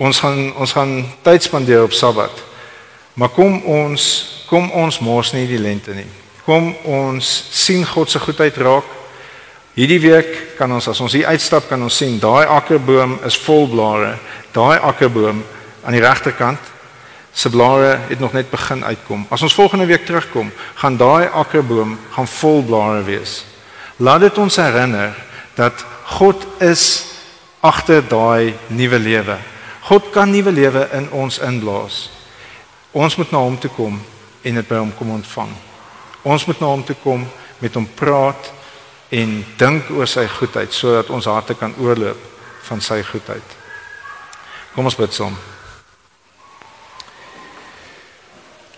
Ons 0.01 0.17
gaan 0.19 0.49
ons 0.57 0.71
gaan 0.73 0.95
tyd 1.21 1.43
spandeer 1.45 1.83
op 1.83 1.93
Sabbat. 1.93 2.33
Maar 3.13 3.29
kom 3.35 3.59
ons 3.69 4.05
kom 4.49 4.71
ons 4.75 4.97
mors 4.99 5.29
nie 5.31 5.45
die 5.47 5.61
lente 5.61 5.93
nie. 5.93 6.07
Kom 6.43 6.71
ons 6.89 7.27
sien 7.53 7.85
God 7.85 8.09
se 8.09 8.19
goedheid 8.19 8.57
raak. 8.57 8.87
Hierdie 9.77 10.01
week 10.03 10.31
kan 10.57 10.73
ons 10.73 10.89
as 10.89 10.99
ons 11.05 11.13
hier 11.13 11.29
uitstap 11.29 11.69
kan 11.69 11.81
ons 11.85 11.99
sien 12.01 12.17
daai 12.19 12.49
akkerboom 12.49 13.19
is 13.29 13.37
vol 13.45 13.69
blare. 13.69 14.15
Daai 14.55 14.81
akkerboom 14.89 15.43
aan 15.85 15.95
die 15.95 16.03
regterkant 16.03 16.71
se 17.31 17.53
blare 17.53 17.93
het 18.09 18.19
nog 18.19 18.33
net 18.33 18.49
begin 18.51 18.83
uitkom. 18.83 19.27
As 19.29 19.45
ons 19.45 19.55
volgende 19.55 19.85
week 19.85 20.03
terugkom, 20.05 20.49
gaan 20.81 20.97
daai 20.97 21.29
akkerboom 21.29 21.93
gaan 22.17 22.27
vol 22.41 22.65
blare 22.65 23.05
wees. 23.07 23.43
Laat 24.01 24.25
dit 24.25 24.41
ons 24.41 24.59
herinner 24.59 25.13
dat 25.55 25.85
God 26.17 26.43
is 26.59 27.05
agter 27.61 28.01
daai 28.01 28.57
nuwe 28.67 28.99
lewe. 28.99 29.37
God 29.91 30.09
kan 30.09 30.29
nuwe 30.31 30.51
lewe 30.51 30.87
in 30.91 31.09
ons 31.11 31.39
inblaas. 31.43 32.09
Ons 32.91 33.15
moet 33.19 33.31
na 33.31 33.41
hom 33.43 33.57
toe 33.59 33.71
kom 33.75 33.97
en 34.41 34.55
dit 34.55 34.67
by 34.69 34.77
hom 34.79 34.93
kom 34.95 35.09
ontvang. 35.11 35.51
Ons 36.23 36.45
moet 36.47 36.61
na 36.63 36.69
hom 36.71 36.83
toe 36.87 36.95
kom 37.03 37.25
met 37.59 37.75
hom 37.75 37.87
praat 37.99 38.53
en 39.11 39.33
dink 39.59 39.89
oor 39.91 40.07
sy 40.07 40.23
goedheid 40.31 40.71
sodat 40.71 41.11
ons 41.11 41.27
harte 41.27 41.57
kan 41.59 41.75
oorloop 41.75 42.23
van 42.69 42.79
sy 42.79 43.01
goedheid. 43.03 43.57
Kom 44.71 44.87
ons 44.87 44.95
bid 44.95 45.11
saam. 45.11 45.35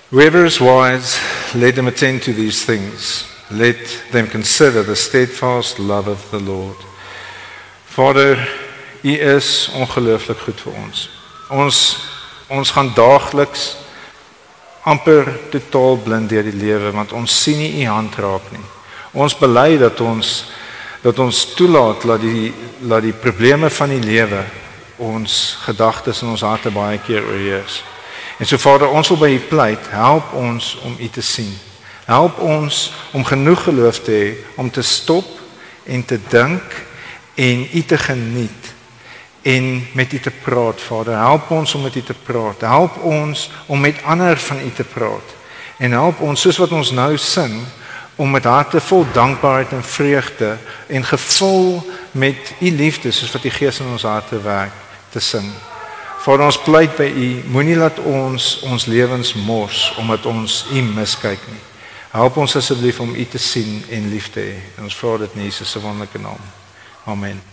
Whoever 0.10 0.49
is 0.49 0.58
wise, 0.58 1.21
let 1.54 1.76
them 1.76 1.93
attend 1.93 2.23
to 2.23 2.34
these 2.34 2.65
things. 2.65 3.28
Let 3.52 3.78
them 4.10 4.26
consider 4.26 4.82
the 4.82 4.95
steadfast 4.95 5.78
love 5.78 6.10
of 6.10 6.26
the 6.32 6.39
Lord. 6.41 6.78
Vader, 7.93 8.62
U 9.03 9.19
is 9.19 9.69
ongelooflik 9.75 10.39
goed 10.39 10.61
vir 10.63 10.75
ons. 10.79 11.09
Ons 11.51 11.77
ons 12.47 12.69
gaan 12.71 12.91
daagliks 12.95 13.73
amper 14.87 15.27
totaal 15.51 15.97
blind 16.05 16.29
deur 16.29 16.45
die 16.47 16.55
lewe 16.55 16.91
want 16.95 17.11
ons 17.11 17.35
sien 17.43 17.59
nie 17.59 17.81
u 17.81 17.87
hand 17.89 18.15
raak 18.15 18.45
nie. 18.51 18.63
Ons 19.11 19.35
bely 19.35 19.75
dat 19.81 19.99
ons 19.99 20.29
dat 21.03 21.19
ons 21.19 21.39
toelaat 21.57 22.05
dat 22.07 22.23
die 22.23 22.53
dat 22.79 23.03
die 23.03 23.15
probleme 23.15 23.69
van 23.69 23.91
die 23.91 24.03
lewe 24.03 24.43
ons 25.03 25.57
gedagtes 25.65 26.21
en 26.23 26.31
ons 26.35 26.45
harte 26.47 26.71
baie 26.71 26.99
keer 27.03 27.27
oorheers. 27.27 27.81
En 28.39 28.47
so 28.47 28.57
Vader, 28.57 28.87
ons 28.87 29.09
wil 29.11 29.19
by 29.19 29.31
u 29.35 29.41
pleit, 29.49 29.89
help 29.91 30.31
ons 30.33 30.77
om 30.87 30.95
u 30.99 31.09
te 31.11 31.21
sien. 31.21 31.51
Help 32.05 32.39
ons 32.39 32.85
om 33.11 33.25
genoeg 33.25 33.67
geloof 33.67 33.99
te 34.03 34.15
hê 34.15 34.29
om 34.55 34.71
te 34.71 34.83
stop 34.83 35.27
en 35.83 36.05
te 36.05 36.19
dink 36.29 36.79
en 37.35 37.67
u 37.73 37.83
te 37.83 37.97
geniet 37.97 38.72
en 39.43 39.88
met 39.93 40.13
u 40.13 40.19
te 40.19 40.32
praat 40.32 40.82
Vader. 40.82 41.17
Help 41.17 41.49
ons 41.51 41.75
om 41.75 41.82
met 41.82 41.95
u 41.95 42.01
te 42.01 42.13
praat. 42.13 42.62
Help 42.62 42.97
ons 43.03 43.49
om 43.65 43.79
met 43.79 44.03
ander 44.03 44.38
van 44.38 44.60
u 44.60 44.71
te 44.71 44.84
praat. 44.84 45.36
En 45.77 45.91
help 45.91 46.19
ons 46.19 46.41
soos 46.41 46.58
wat 46.58 46.71
ons 46.71 46.91
nou 46.91 47.17
sing 47.17 47.62
om 48.15 48.32
met 48.32 48.43
harte 48.43 48.79
vol 48.79 49.06
dankbaarheid 49.13 49.71
en 49.71 49.84
vreugde 49.84 50.58
en 50.88 51.06
gevul 51.06 51.91
met 52.12 52.53
u 52.60 52.71
liefde 52.71 53.12
soos 53.12 53.32
wat 53.32 53.41
die 53.41 53.51
Gees 53.51 53.79
in 53.79 53.91
ons 53.91 54.08
harte 54.08 54.41
werk 54.41 54.73
te 55.10 55.19
sing. 55.19 55.51
Vader 56.23 56.45
ons 56.45 56.62
pleit 56.63 56.95
by 56.95 57.10
u 57.10 57.29
moenie 57.51 57.75
laat 57.75 57.99
ons 57.99 58.60
ons 58.69 58.86
lewens 58.86 59.34
mors 59.34 59.93
omdat 59.99 60.25
ons 60.25 60.65
u 60.71 60.82
miskyk 60.93 61.49
nie. 61.51 61.63
Help 62.13 62.38
ons 62.38 62.56
asseblief 62.56 62.99
om 62.99 63.15
u 63.15 63.25
te 63.25 63.41
sien 63.41 63.82
en 63.89 64.12
lief 64.13 64.29
te 64.32 64.39
hê. 64.39 64.60
Ons 64.84 64.95
vra 64.95 65.17
dit 65.25 65.36
in 65.36 65.49
Jesus 65.49 65.71
se 65.71 65.82
wonderlike 65.82 66.21
naam. 66.21 66.39
Amen 67.03 67.52